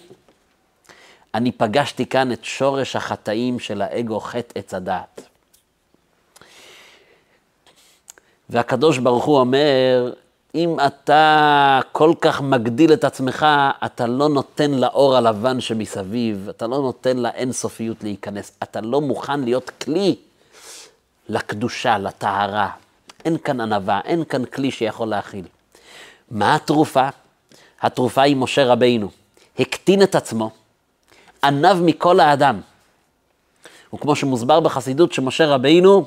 אני 1.33 1.51
פגשתי 1.51 2.05
כאן 2.05 2.31
את 2.31 2.45
שורש 2.45 2.95
החטאים 2.95 3.59
של 3.59 3.81
האגו, 3.81 4.19
חטא 4.19 4.59
עץ 4.59 4.73
הדעת. 4.73 5.28
והקדוש 8.49 8.97
ברוך 8.97 9.25
הוא 9.25 9.39
אומר, 9.39 10.13
אם 10.55 10.75
אתה 10.87 11.79
כל 11.91 12.13
כך 12.21 12.41
מגדיל 12.41 12.93
את 12.93 13.03
עצמך, 13.03 13.45
אתה 13.85 14.07
לא 14.07 14.29
נותן 14.29 14.71
לאור 14.71 15.15
הלבן 15.15 15.61
שמסביב, 15.61 16.49
אתה 16.49 16.67
לא 16.67 16.77
נותן 16.77 17.17
לאינסופיות 17.17 18.03
להיכנס, 18.03 18.51
אתה 18.63 18.81
לא 18.81 19.01
מוכן 19.01 19.39
להיות 19.39 19.69
כלי 19.69 20.15
לקדושה, 21.29 21.97
לטהרה. 21.97 22.69
אין 23.25 23.37
כאן 23.37 23.61
ענווה, 23.61 23.99
אין 24.05 24.23
כאן 24.23 24.45
כלי 24.45 24.71
שיכול 24.71 25.07
להכיל. 25.07 25.45
מה 26.31 26.55
התרופה? 26.55 27.09
התרופה 27.81 28.21
היא 28.21 28.35
משה 28.35 28.65
רבינו. 28.65 29.09
הקטין 29.59 30.03
את 30.03 30.15
עצמו, 30.15 30.51
ענב 31.43 31.81
מכל 31.81 32.19
האדם. 32.19 32.61
וכמו 33.93 34.15
שמוסבר 34.15 34.59
בחסידות 34.59 35.13
שמשה 35.13 35.47
רבינו 35.47 36.05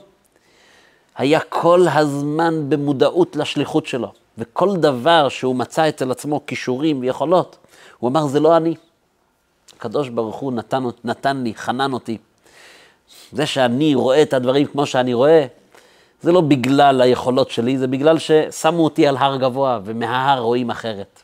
היה 1.17 1.41
כל 1.41 1.87
הזמן 1.95 2.69
במודעות 2.69 3.37
לשליחות 3.37 3.87
שלו, 3.87 4.13
וכל 4.39 4.77
דבר 4.77 5.29
שהוא 5.29 5.57
מצא 5.57 5.89
אצל 5.89 6.11
עצמו 6.11 6.41
כישורים 6.47 7.01
ויכולות, 7.01 7.57
הוא 7.99 8.11
אמר, 8.11 8.27
זה 8.27 8.41
לא 8.41 8.57
אני. 8.57 8.75
הקדוש 9.77 10.09
ברוך 10.09 10.37
הוא 10.37 10.53
נתן, 10.53 10.83
נתן 11.05 11.43
לי, 11.43 11.55
חנן 11.55 11.93
אותי. 11.93 12.19
זה 13.33 13.47
שאני 13.47 13.95
רואה 13.95 14.23
את 14.23 14.33
הדברים 14.33 14.67
כמו 14.67 14.87
שאני 14.87 15.15
רואה, 15.15 15.47
זה 16.23 16.33
לא 16.33 16.41
בגלל 16.41 17.01
היכולות 17.01 17.51
שלי, 17.51 17.79
זה 17.79 17.87
בגלל 17.87 18.19
ששמו 18.19 18.85
אותי 18.85 19.07
על 19.07 19.17
הר 19.17 19.37
גבוה, 19.37 19.81
ומההר 19.85 20.41
רואים 20.41 20.71
אחרת. 20.71 21.23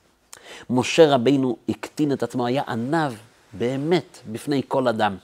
משה 0.70 1.14
רבינו 1.14 1.56
הקטין 1.68 2.12
את 2.12 2.22
עצמו, 2.22 2.46
היה 2.46 2.62
עניו 2.68 3.12
באמת 3.52 4.18
בפני 4.32 4.62
כל 4.68 4.88
אדם. 4.88 5.16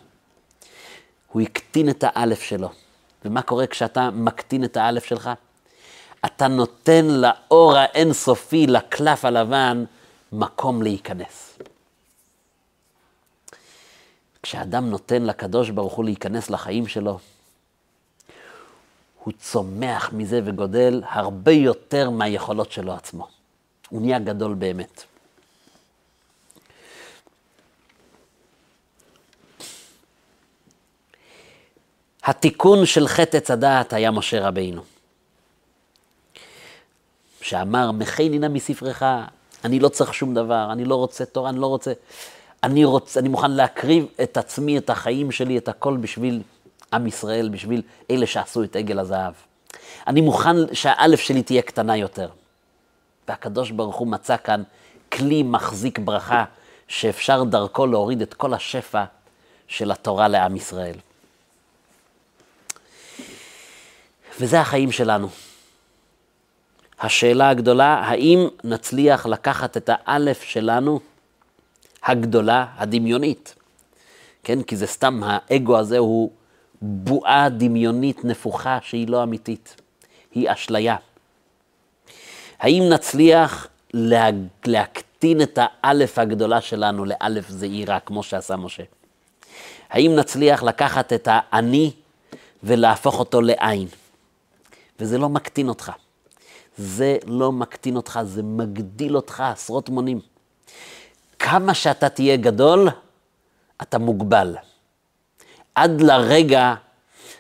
הוא 1.33 1.43
הקטין 1.43 1.89
את 1.89 2.05
האלף 2.07 2.43
שלו. 2.43 2.84
ומה 3.25 3.43
קורה 3.43 3.67
כשאתה 3.67 4.11
מקטין 4.11 4.65
את 4.65 4.77
האלף 4.77 5.05
שלך? 5.05 5.31
אתה 6.25 6.49
נותן 6.49 7.05
לאור 7.07 7.77
האינסופי, 7.77 8.67
לקלף 8.67 9.25
הלבן, 9.25 9.85
מקום 10.33 10.83
להיכנס. 10.83 11.59
כשאדם 14.43 14.91
נותן 14.91 15.23
לקדוש 15.23 15.71
ברוך 15.71 15.93
הוא 15.93 16.05
להיכנס 16.05 16.51
לחיים 16.51 16.87
שלו, 16.87 17.19
הוא 19.25 19.33
צומח 19.39 20.13
מזה 20.13 20.41
וגודל 20.45 21.03
הרבה 21.09 21.53
יותר 21.53 22.11
מהיכולות 22.11 22.73
שלו 22.73 22.93
עצמו. 22.93 23.29
הוא 23.89 24.01
נהיה 24.01 24.19
גדול 24.19 24.55
באמת. 24.55 25.05
התיקון 32.25 32.87
של 32.87 33.09
חטא 33.09 33.37
עץ 33.37 33.51
הדעת 33.51 33.93
היה 33.93 34.11
משה 34.11 34.49
רבינו. 34.49 34.83
שאמר, 37.41 37.91
מכני 37.91 38.39
נא 38.39 38.49
מספרך, 38.49 39.03
אני 39.65 39.81
לא 39.81 39.89
צריך 39.89 40.15
שום 40.15 40.35
דבר, 40.35 40.69
אני 40.73 40.85
לא 40.85 40.95
רוצה 40.95 41.25
תורה, 41.25 41.51
אני 41.51 41.61
לא 41.61 41.67
רוצה... 41.67 41.93
אני, 42.63 42.85
רוצ, 42.85 43.17
אני 43.17 43.29
מוכן 43.29 43.51
להקריב 43.51 44.07
את 44.23 44.37
עצמי, 44.37 44.79
את 44.79 44.91
החיים 44.91 45.33
שלי, 45.33 45.59
את 45.59 45.69
הכל 45.69 45.97
בשביל 45.97 46.43
עם 46.93 47.07
ישראל, 47.07 47.49
בשביל 47.49 47.83
אלה 48.11 48.27
שעשו 48.27 48.63
את 48.65 48.77
עגל 48.77 48.99
הזהב. 48.99 49.33
אני 50.07 50.21
מוכן 50.21 50.75
שהאלף 50.75 51.21
שלי 51.21 51.43
תהיה 51.43 51.63
קטנה 51.63 51.97
יותר. 51.97 52.29
והקדוש 53.29 53.71
ברוך 53.71 53.97
הוא 53.97 54.09
מצא 54.09 54.37
כאן 54.37 54.63
כלי 55.13 55.43
מחזיק 55.43 55.99
ברכה, 55.99 56.45
שאפשר 56.89 57.45
דרכו 57.45 57.87
להוריד 57.87 58.23
את 58.23 58.35
כל 58.35 58.55
השפע 58.55 59.05
של 59.69 59.91
התורה 59.91 60.29
לעם 60.29 60.57
ישראל. 60.57 60.97
וזה 64.41 64.61
החיים 64.61 64.93
שלנו. 64.93 65.29
השאלה 67.01 67.49
הגדולה, 67.49 67.95
האם 67.95 68.49
נצליח 68.65 69.27
לקחת 69.27 69.77
את 69.77 69.91
האלף 69.93 70.43
שלנו, 70.43 71.01
הגדולה, 72.05 72.67
הדמיונית, 72.77 73.55
כן? 74.45 74.63
כי 74.63 74.77
זה 74.77 74.87
סתם, 74.87 75.23
האגו 75.25 75.79
הזה 75.79 75.99
הוא 75.99 76.31
בועה 76.83 77.49
דמיונית 77.49 78.25
נפוחה 78.25 78.79
שהיא 78.83 79.09
לא 79.09 79.23
אמיתית, 79.23 79.77
היא 80.35 80.53
אשליה. 80.53 80.97
האם 82.59 82.83
נצליח 82.89 83.69
לה, 83.95 84.29
להקטין 84.67 85.43
את 85.43 85.59
האלף 85.63 86.19
הגדולה 86.19 86.61
שלנו 86.61 87.05
לאלף 87.05 87.49
זעירה, 87.49 88.01
כמו 88.01 88.23
שעשה 88.23 88.57
משה? 88.57 88.83
האם 89.91 90.17
נצליח 90.17 90.63
לקחת 90.63 91.13
את 91.13 91.29
האני 91.31 91.91
ולהפוך 92.63 93.19
אותו 93.19 93.41
לעין? 93.41 93.89
וזה 95.01 95.19
לא 95.19 95.29
מקטין 95.29 95.69
אותך. 95.69 95.93
זה 96.79 97.17
לא 97.27 97.53
מקטין 97.53 97.97
אותך, 97.97 98.21
זה 98.25 98.43
מגדיל 98.43 99.17
אותך 99.17 99.41
עשרות 99.41 99.89
מונים. 99.89 100.21
כמה 101.39 101.75
שאתה 101.75 102.09
תהיה 102.09 102.37
גדול, 102.37 102.89
אתה 103.83 103.99
מוגבל. 103.99 104.57
עד 105.75 106.01
לרגע 106.01 106.75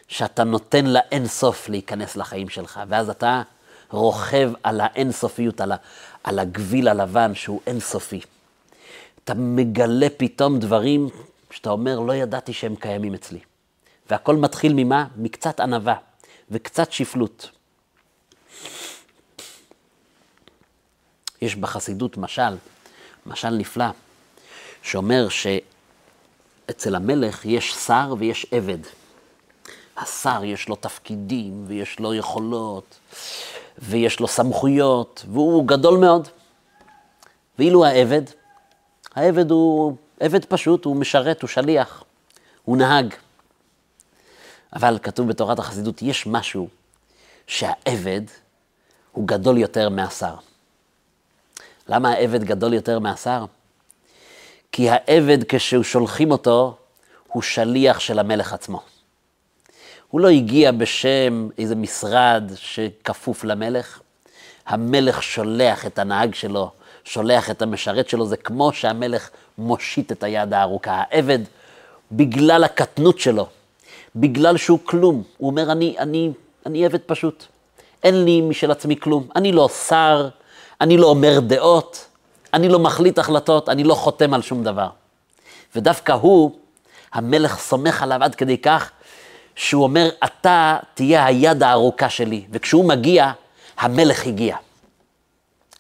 שאתה 0.08 0.44
נותן 0.44 0.86
לאינסוף 0.86 1.68
להיכנס 1.68 2.16
לחיים 2.16 2.48
שלך, 2.48 2.80
ואז 2.88 3.10
אתה 3.10 3.42
רוכב 3.90 4.52
על 4.62 4.80
האינסופיות, 4.80 5.60
על, 5.60 5.72
ה, 5.72 5.76
על 6.24 6.38
הגביל 6.38 6.88
הלבן 6.88 7.34
שהוא 7.34 7.60
אינסופי. 7.66 8.20
אתה 9.24 9.34
מגלה 9.34 10.06
פתאום 10.16 10.58
דברים 10.58 11.08
שאתה 11.50 11.70
אומר, 11.70 12.00
לא 12.00 12.12
ידעתי 12.12 12.52
שהם 12.52 12.76
קיימים 12.76 13.14
אצלי. 13.14 13.38
והכל 14.10 14.36
מתחיל 14.36 14.72
ממה? 14.76 15.06
מקצת 15.16 15.60
ענווה. 15.60 15.94
וקצת 16.54 16.92
שפלות. 16.92 17.50
יש 21.42 21.56
בחסידות 21.56 22.16
משל, 22.16 22.56
משל 23.26 23.50
נפלא, 23.50 23.84
שאומר 24.82 25.28
שאצל 25.28 26.94
המלך 26.94 27.44
יש 27.44 27.74
שר 27.74 28.14
ויש 28.18 28.46
עבד. 28.50 28.78
השר 29.96 30.44
יש 30.44 30.68
לו 30.68 30.76
תפקידים 30.76 31.64
ויש 31.66 32.00
לו 32.00 32.14
יכולות 32.14 32.98
ויש 33.78 34.20
לו 34.20 34.28
סמכויות 34.28 35.24
והוא 35.32 35.66
גדול 35.66 35.98
מאוד. 35.98 36.28
ואילו 37.58 37.84
העבד, 37.84 38.22
העבד 39.14 39.50
הוא 39.50 39.96
עבד 40.20 40.44
פשוט, 40.44 40.84
הוא 40.84 40.96
משרת, 40.96 41.42
הוא 41.42 41.48
שליח, 41.48 42.04
הוא 42.64 42.76
נהג. 42.76 43.14
אבל 44.74 44.98
כתוב 45.02 45.28
בתורת 45.28 45.58
החסידות, 45.58 46.02
יש 46.02 46.26
משהו 46.26 46.68
שהעבד 47.46 48.22
הוא 49.12 49.28
גדול 49.28 49.58
יותר 49.58 49.88
מהשר. 49.88 50.34
למה 51.88 52.10
העבד 52.10 52.44
גדול 52.44 52.74
יותר 52.74 52.98
מהשר? 52.98 53.44
כי 54.72 54.90
העבד, 54.90 55.44
כששולחים 55.48 56.30
אותו, 56.30 56.76
הוא 57.28 57.42
שליח 57.42 58.00
של 58.00 58.18
המלך 58.18 58.52
עצמו. 58.52 58.82
הוא 60.10 60.20
לא 60.20 60.28
הגיע 60.28 60.72
בשם 60.72 61.48
איזה 61.58 61.74
משרד 61.74 62.50
שכפוף 62.54 63.44
למלך. 63.44 64.00
המלך 64.66 65.22
שולח 65.22 65.86
את 65.86 65.98
הנהג 65.98 66.34
שלו, 66.34 66.70
שולח 67.04 67.50
את 67.50 67.62
המשרת 67.62 68.08
שלו, 68.08 68.26
זה 68.26 68.36
כמו 68.36 68.72
שהמלך 68.72 69.30
מושיט 69.58 70.12
את 70.12 70.22
היד 70.22 70.52
הארוכה. 70.52 71.02
העבד, 71.10 71.38
בגלל 72.12 72.64
הקטנות 72.64 73.18
שלו, 73.18 73.48
בגלל 74.16 74.56
שהוא 74.56 74.78
כלום. 74.84 75.22
הוא 75.38 75.50
אומר, 75.50 75.72
אני, 75.72 75.96
אני, 75.98 76.30
אני 76.66 76.86
עבד 76.86 77.00
פשוט. 77.06 77.44
אין 78.02 78.24
לי 78.24 78.40
משל 78.40 78.70
עצמי 78.70 79.00
כלום. 79.00 79.28
אני 79.36 79.52
לא 79.52 79.68
שר, 79.68 80.28
אני 80.80 80.96
לא 80.96 81.06
אומר 81.06 81.40
דעות, 81.40 82.06
אני 82.54 82.68
לא 82.68 82.78
מחליט 82.78 83.18
החלטות, 83.18 83.68
אני 83.68 83.84
לא 83.84 83.94
חותם 83.94 84.34
על 84.34 84.42
שום 84.42 84.64
דבר. 84.64 84.88
ודווקא 85.76 86.12
הוא, 86.12 86.50
המלך 87.12 87.58
סומך 87.58 88.02
עליו 88.02 88.24
עד 88.24 88.34
כדי 88.34 88.58
כך 88.58 88.90
שהוא 89.56 89.82
אומר, 89.82 90.08
אתה 90.24 90.76
תהיה 90.94 91.24
היד 91.26 91.62
הארוכה 91.62 92.10
שלי, 92.10 92.44
וכשהוא 92.50 92.84
מגיע, 92.84 93.30
המלך 93.78 94.26
הגיע. 94.26 94.56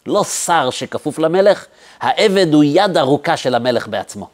לא 0.06 0.24
שר 0.24 0.70
שכפוף 0.70 1.18
למלך, 1.18 1.66
העבד 2.00 2.54
הוא 2.54 2.64
יד 2.64 2.96
ארוכה 2.96 3.36
של 3.36 3.54
המלך 3.54 3.88
בעצמו. 3.88 4.28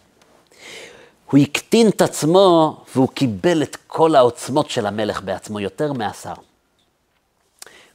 הוא 1.31 1.41
הקטין 1.41 1.89
את 1.89 2.01
עצמו 2.01 2.77
והוא 2.95 3.09
קיבל 3.09 3.63
את 3.63 3.77
כל 3.87 4.15
העוצמות 4.15 4.71
של 4.71 4.87
המלך 4.87 5.23
בעצמו, 5.23 5.61
יותר 5.61 5.93
מהשר. 5.93 6.35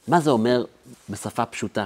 מה 0.08 0.20
זה 0.20 0.30
אומר 0.30 0.64
בשפה 1.10 1.46
פשוטה? 1.46 1.84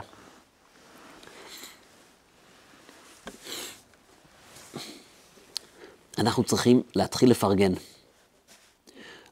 אנחנו 6.18 6.44
צריכים 6.44 6.82
להתחיל 6.94 7.30
לפרגן. 7.30 7.72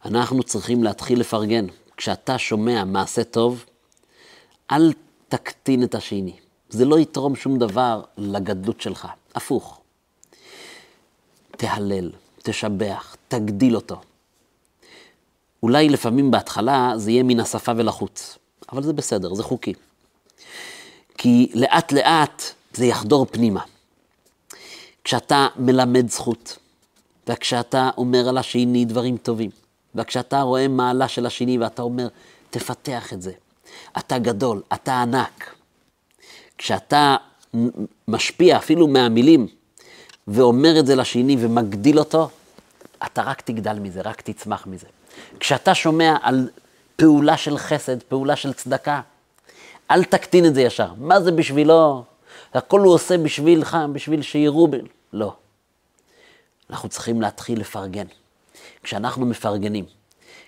אנחנו 0.04 0.42
צריכים 0.42 0.84
להתחיל 0.84 1.20
לפרגן. 1.20 1.66
כשאתה 1.96 2.38
שומע 2.38 2.84
מעשה 2.84 3.24
טוב, 3.24 3.64
אל 4.70 4.92
תקטין 5.28 5.82
את 5.82 5.94
השני. 5.94 6.36
זה 6.68 6.84
לא 6.84 6.98
יתרום 6.98 7.36
שום 7.36 7.58
דבר 7.58 8.02
לגדלות 8.16 8.80
שלך, 8.80 9.08
הפוך. 9.34 9.77
תהלל, 11.58 12.10
תשבח, 12.42 13.16
תגדיל 13.28 13.76
אותו. 13.76 14.00
אולי 15.62 15.88
לפעמים 15.88 16.30
בהתחלה 16.30 16.92
זה 16.96 17.10
יהיה 17.10 17.22
מן 17.22 17.40
השפה 17.40 17.72
ולחוץ, 17.76 18.38
אבל 18.72 18.82
זה 18.82 18.92
בסדר, 18.92 19.34
זה 19.34 19.42
חוקי. 19.42 19.74
כי 21.18 21.50
לאט 21.54 21.92
לאט 21.92 22.42
זה 22.72 22.86
יחדור 22.86 23.26
פנימה. 23.30 23.60
כשאתה 25.04 25.46
מלמד 25.56 26.10
זכות, 26.10 26.58
וכשאתה 27.26 27.90
אומר 27.96 28.28
על 28.28 28.38
השני 28.38 28.84
דברים 28.84 29.16
טובים, 29.16 29.50
וכשאתה 29.94 30.40
רואה 30.40 30.68
מעלה 30.68 31.08
של 31.08 31.26
השני 31.26 31.58
ואתה 31.58 31.82
אומר, 31.82 32.08
תפתח 32.50 33.12
את 33.12 33.22
זה. 33.22 33.32
אתה 33.98 34.18
גדול, 34.18 34.62
אתה 34.72 35.02
ענק. 35.02 35.54
כשאתה 36.58 37.16
משפיע 38.08 38.56
אפילו 38.56 38.88
מהמילים 38.88 39.46
ואומר 40.28 40.80
את 40.80 40.86
זה 40.86 40.94
לשני 40.94 41.36
ומגדיל 41.40 41.98
אותו, 41.98 42.28
אתה 43.06 43.22
רק 43.22 43.40
תגדל 43.40 43.78
מזה, 43.78 44.00
רק 44.00 44.20
תצמח 44.20 44.66
מזה. 44.66 44.86
כשאתה 45.40 45.74
שומע 45.74 46.16
על 46.22 46.48
פעולה 46.96 47.36
של 47.36 47.58
חסד, 47.58 48.02
פעולה 48.02 48.36
של 48.36 48.52
צדקה, 48.52 49.00
אל 49.90 50.04
תקטין 50.04 50.46
את 50.46 50.54
זה 50.54 50.62
ישר. 50.62 50.92
מה 50.96 51.20
זה 51.20 51.32
בשבילו? 51.32 52.04
הכל 52.54 52.80
הוא 52.80 52.94
עושה 52.94 53.18
בשבילך, 53.18 53.76
בשביל 53.92 54.22
שיראו 54.22 54.68
ב... 54.68 54.76
לא. 55.12 55.32
אנחנו 56.70 56.88
צריכים 56.88 57.20
להתחיל 57.20 57.60
לפרגן. 57.60 58.06
כשאנחנו 58.82 59.26
מפרגנים, 59.26 59.84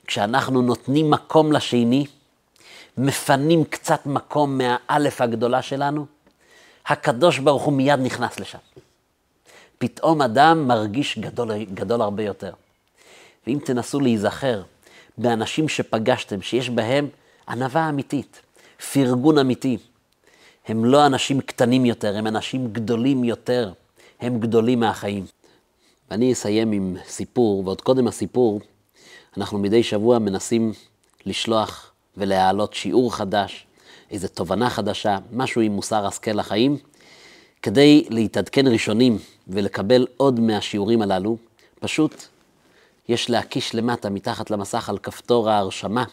כשאנחנו 0.06 0.62
נותנים 0.62 1.10
מקום 1.10 1.52
לשני, 1.52 2.06
מפנים 2.98 3.64
קצת 3.64 4.06
מקום 4.06 4.58
מהאלף 4.58 5.20
הגדולה 5.20 5.62
שלנו, 5.62 6.06
הקדוש 6.86 7.38
ברוך 7.38 7.62
הוא 7.62 7.72
מיד 7.72 8.00
נכנס 8.00 8.40
לשם. 8.40 8.58
פתאום 9.82 10.22
אדם 10.22 10.68
מרגיש 10.68 11.18
גדול, 11.18 11.64
גדול 11.64 12.00
הרבה 12.02 12.22
יותר. 12.22 12.52
ואם 13.46 13.58
תנסו 13.64 14.00
להיזכר 14.00 14.62
באנשים 15.18 15.68
שפגשתם, 15.68 16.42
שיש 16.42 16.70
בהם 16.70 17.08
ענווה 17.48 17.88
אמיתית, 17.88 18.40
פרגון 18.92 19.38
אמיתי, 19.38 19.78
הם 20.68 20.84
לא 20.84 21.06
אנשים 21.06 21.40
קטנים 21.40 21.86
יותר, 21.86 22.16
הם 22.16 22.26
אנשים 22.26 22.72
גדולים 22.72 23.24
יותר, 23.24 23.72
הם 24.20 24.40
גדולים 24.40 24.80
מהחיים. 24.80 25.26
ואני 26.10 26.32
אסיים 26.32 26.72
עם 26.72 26.96
סיפור, 27.06 27.62
ועוד 27.64 27.80
קודם 27.80 28.08
הסיפור, 28.08 28.60
אנחנו 29.36 29.58
מדי 29.58 29.82
שבוע 29.82 30.18
מנסים 30.18 30.72
לשלוח 31.26 31.92
ולהעלות 32.16 32.74
שיעור 32.74 33.14
חדש, 33.14 33.66
איזו 34.10 34.28
תובנה 34.28 34.70
חדשה, 34.70 35.18
משהו 35.32 35.60
עם 35.60 35.72
מוסר 35.72 36.06
השכל 36.06 36.32
לחיים, 36.32 36.76
כדי 37.62 38.04
להתעדכן 38.10 38.66
ראשונים 38.66 39.18
ולקבל 39.48 40.06
עוד 40.16 40.40
מהשיעורים 40.40 41.02
הללו, 41.02 41.36
פשוט 41.80 42.24
יש 43.08 43.30
להקיש 43.30 43.74
למטה, 43.74 44.10
מתחת 44.10 44.50
למסך, 44.50 44.88
על 44.88 44.98
כפתור 44.98 45.50
ההרשמה, 45.50 46.04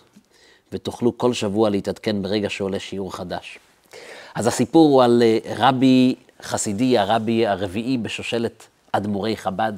ותוכלו 0.71 1.17
כל 1.17 1.33
שבוע 1.33 1.69
להתעדכן 1.69 2.21
ברגע 2.21 2.49
שעולה 2.49 2.79
שיעור 2.79 3.15
חדש. 3.15 3.59
אז 4.35 4.47
הסיפור 4.47 4.89
הוא 4.89 5.03
על 5.03 5.23
אה, 5.23 5.39
רבי 5.57 6.15
חסידי, 6.41 6.97
הרבי 6.97 7.47
הרביעי 7.47 7.97
בשושלת 7.97 8.67
אדמו"רי 8.91 9.37
חב"ד, 9.37 9.73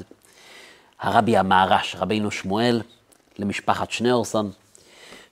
הרבי 1.00 1.38
המהר"ש, 1.38 1.96
רבינו 1.96 2.32
שמואל, 2.32 2.82
למשפחת 3.40 3.92
שניאורסון, 3.92 4.52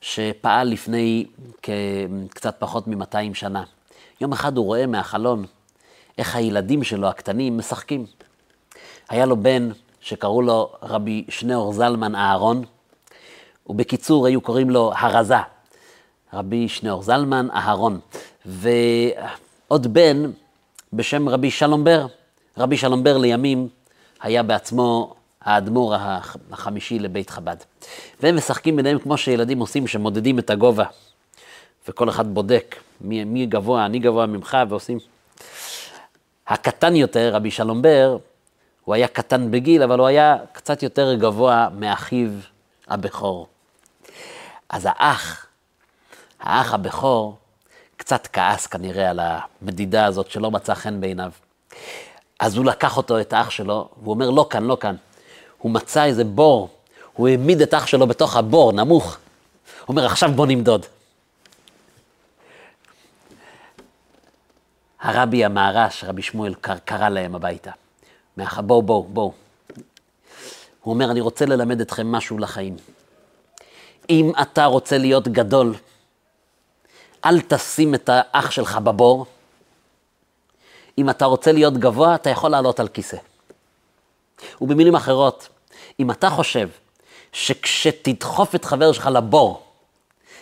שפעל 0.01 0.67
לפני 0.67 1.25
קצת 2.29 2.55
פחות 2.59 2.87
מ-200 2.87 3.33
שנה. 3.33 3.63
יום 4.21 4.33
אחד 4.33 4.57
הוא 4.57 4.65
רואה 4.65 4.87
מהחלון 4.87 5.45
איך 6.17 6.35
הילדים 6.35 6.83
שלו 6.83 7.07
הקטנים 7.07 7.57
משחקים. 7.57 8.05
היה 9.09 9.25
לו 9.25 9.37
בן 9.37 9.69
שקראו 10.01 10.41
לו 10.41 10.71
רבי 10.81 11.25
שניאור 11.29 11.73
זלמן 11.73 12.15
אהרון, 12.15 12.63
ובקיצור 13.67 14.27
היו 14.27 14.41
קוראים 14.41 14.69
לו 14.69 14.91
הרזה, 14.95 15.35
רבי 16.33 16.67
שניאור 16.69 17.03
זלמן 17.03 17.47
אהרון. 17.53 17.99
ועוד 18.45 19.93
בן 19.93 20.31
בשם 20.93 21.29
רבי 21.29 21.51
שלום 21.51 21.83
בר. 21.83 22.05
רבי 22.57 22.77
שלום 22.77 23.03
בר 23.03 23.17
לימים 23.17 23.67
היה 24.21 24.43
בעצמו 24.43 25.15
האדמו"ר 25.41 25.95
החמישי 26.51 26.99
לבית 26.99 27.29
חב"ד. 27.29 27.57
והם 28.19 28.35
משחקים 28.35 28.75
ביניהם 28.75 28.99
כמו 28.99 29.17
שילדים 29.17 29.59
עושים, 29.59 29.87
שמודדים 29.87 30.39
את 30.39 30.49
הגובה. 30.49 30.85
וכל 31.87 32.09
אחד 32.09 32.33
בודק 32.33 32.75
מי, 33.01 33.23
מי 33.23 33.45
גבוה, 33.45 33.85
אני 33.85 33.99
גבוה 33.99 34.25
ממך, 34.25 34.57
ועושים. 34.69 34.99
הקטן 36.47 36.95
יותר, 36.95 37.35
רבי 37.35 37.51
שלום 37.51 37.81
בר, 37.81 38.17
הוא 38.85 38.95
היה 38.95 39.07
קטן 39.07 39.51
בגיל, 39.51 39.83
אבל 39.83 39.99
הוא 39.99 40.07
היה 40.07 40.37
קצת 40.51 40.83
יותר 40.83 41.13
גבוה 41.13 41.67
מאחיו 41.79 42.29
הבכור. 42.87 43.47
אז 44.69 44.87
האח, 44.89 45.45
האח 46.39 46.73
הבכור, 46.73 47.37
קצת 47.97 48.27
כעס 48.33 48.67
כנראה 48.67 49.09
על 49.09 49.19
המדידה 49.21 50.05
הזאת 50.05 50.31
שלא 50.31 50.51
מצא 50.51 50.73
חן 50.73 51.01
בעיניו. 51.01 51.31
אז 52.39 52.57
הוא 52.57 52.65
לקח 52.65 52.97
אותו, 52.97 53.19
את 53.19 53.33
האח 53.33 53.49
שלו, 53.49 53.89
והוא 54.01 54.13
אומר, 54.13 54.29
לא 54.29 54.47
כאן, 54.49 54.63
לא 54.63 54.77
כאן. 54.79 54.95
הוא 55.57 55.71
מצא 55.71 56.05
איזה 56.05 56.23
בור, 56.23 56.69
הוא 57.13 57.27
העמיד 57.27 57.61
את 57.61 57.73
אח 57.73 57.87
שלו 57.87 58.07
בתוך 58.07 58.35
הבור, 58.35 58.71
נמוך. 58.71 59.05
הוא 59.05 59.17
אומר, 59.87 60.05
עכשיו 60.05 60.31
בוא 60.35 60.47
נמדוד. 60.47 60.85
הרבי 64.99 65.45
המהר"ש, 65.45 66.03
רבי 66.03 66.21
שמואל, 66.21 66.53
קרא 66.85 67.09
להם 67.09 67.35
הביתה. 67.35 67.71
בואו, 68.37 68.81
בואו, 68.81 69.03
בואו. 69.03 69.33
הוא 70.81 70.93
אומר, 70.93 71.11
אני 71.11 71.21
רוצה 71.21 71.45
ללמד 71.45 71.81
אתכם 71.81 72.11
משהו 72.11 72.37
לחיים. 72.37 72.75
אם 74.09 74.31
אתה 74.41 74.65
רוצה 74.65 74.97
להיות 74.97 75.27
גדול, 75.27 75.73
אל 77.25 77.41
תשים 77.41 77.95
את 77.95 78.09
האח 78.13 78.51
שלך 78.51 78.77
בבור. 78.77 79.25
אם 80.97 81.09
אתה 81.09 81.25
רוצה 81.25 81.51
להיות 81.51 81.73
גבוה, 81.73 82.15
אתה 82.15 82.29
יכול 82.29 82.51
לעלות 82.51 82.79
על 82.79 82.87
כיסא. 82.87 83.17
ובמילים 84.61 84.95
אחרות, 84.95 85.47
אם 85.99 86.11
אתה 86.11 86.29
חושב 86.29 86.69
שכשתדחוף 87.31 88.55
את 88.55 88.65
חבר 88.65 88.91
שלך 88.91 89.09
לבור, 89.13 89.63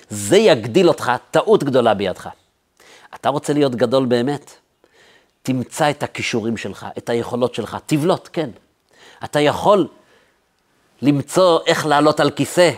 זה 0.10 0.38
יגדיל 0.38 0.88
אותך, 0.88 1.12
טעות 1.32 1.64
גדולה 1.64 1.94
בידך. 1.94 2.30
אתה 3.16 3.30
רוצה 3.30 3.54
להיות 3.54 3.76
גדול 3.76 4.06
באמת? 4.06 4.52
תמצא 5.42 5.90
את 5.90 6.04
הכישורים 6.04 6.58
שלך, 6.58 6.86
את 6.98 7.10
היכולות 7.10 7.56
שלך, 7.56 7.78
תבלוט, 7.86 8.30
כן. 8.34 8.50
אתה 9.24 9.40
יכול 9.40 9.88
למצוא 11.02 11.60
איך 11.66 11.86
לעלות 11.86 12.20
על 12.20 12.32
כיסא, 12.32 12.72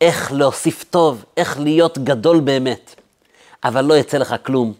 איך 0.00 0.32
להוסיף 0.32 0.84
טוב, 0.90 1.24
איך 1.36 1.60
להיות 1.60 1.98
גדול 1.98 2.40
באמת. 2.40 2.94
אבל 3.64 3.84
לא 3.84 3.94
יצא 3.94 4.18
לך 4.18 4.34
כלום 4.42 4.72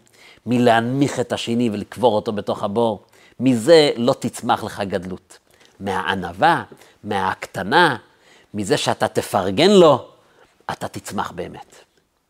מלהנמיך 0.45 1.19
את 1.19 1.33
השני 1.33 1.69
ולקבור 1.73 2.15
אותו 2.15 2.31
בתוך 2.31 2.63
הבור. 2.63 3.03
מזה 3.39 3.91
לא 3.97 4.13
תצמח 4.19 4.63
לך 4.63 4.81
גדלות. 4.87 5.37
מהענווה, 5.79 6.63
מההקטנה, 7.03 7.97
מזה 8.53 8.77
שאתה 8.77 9.07
תפרגן 9.07 9.71
לו, 9.71 10.07
אתה 10.71 10.87
תצמח 10.87 11.31
באמת. 11.31 11.75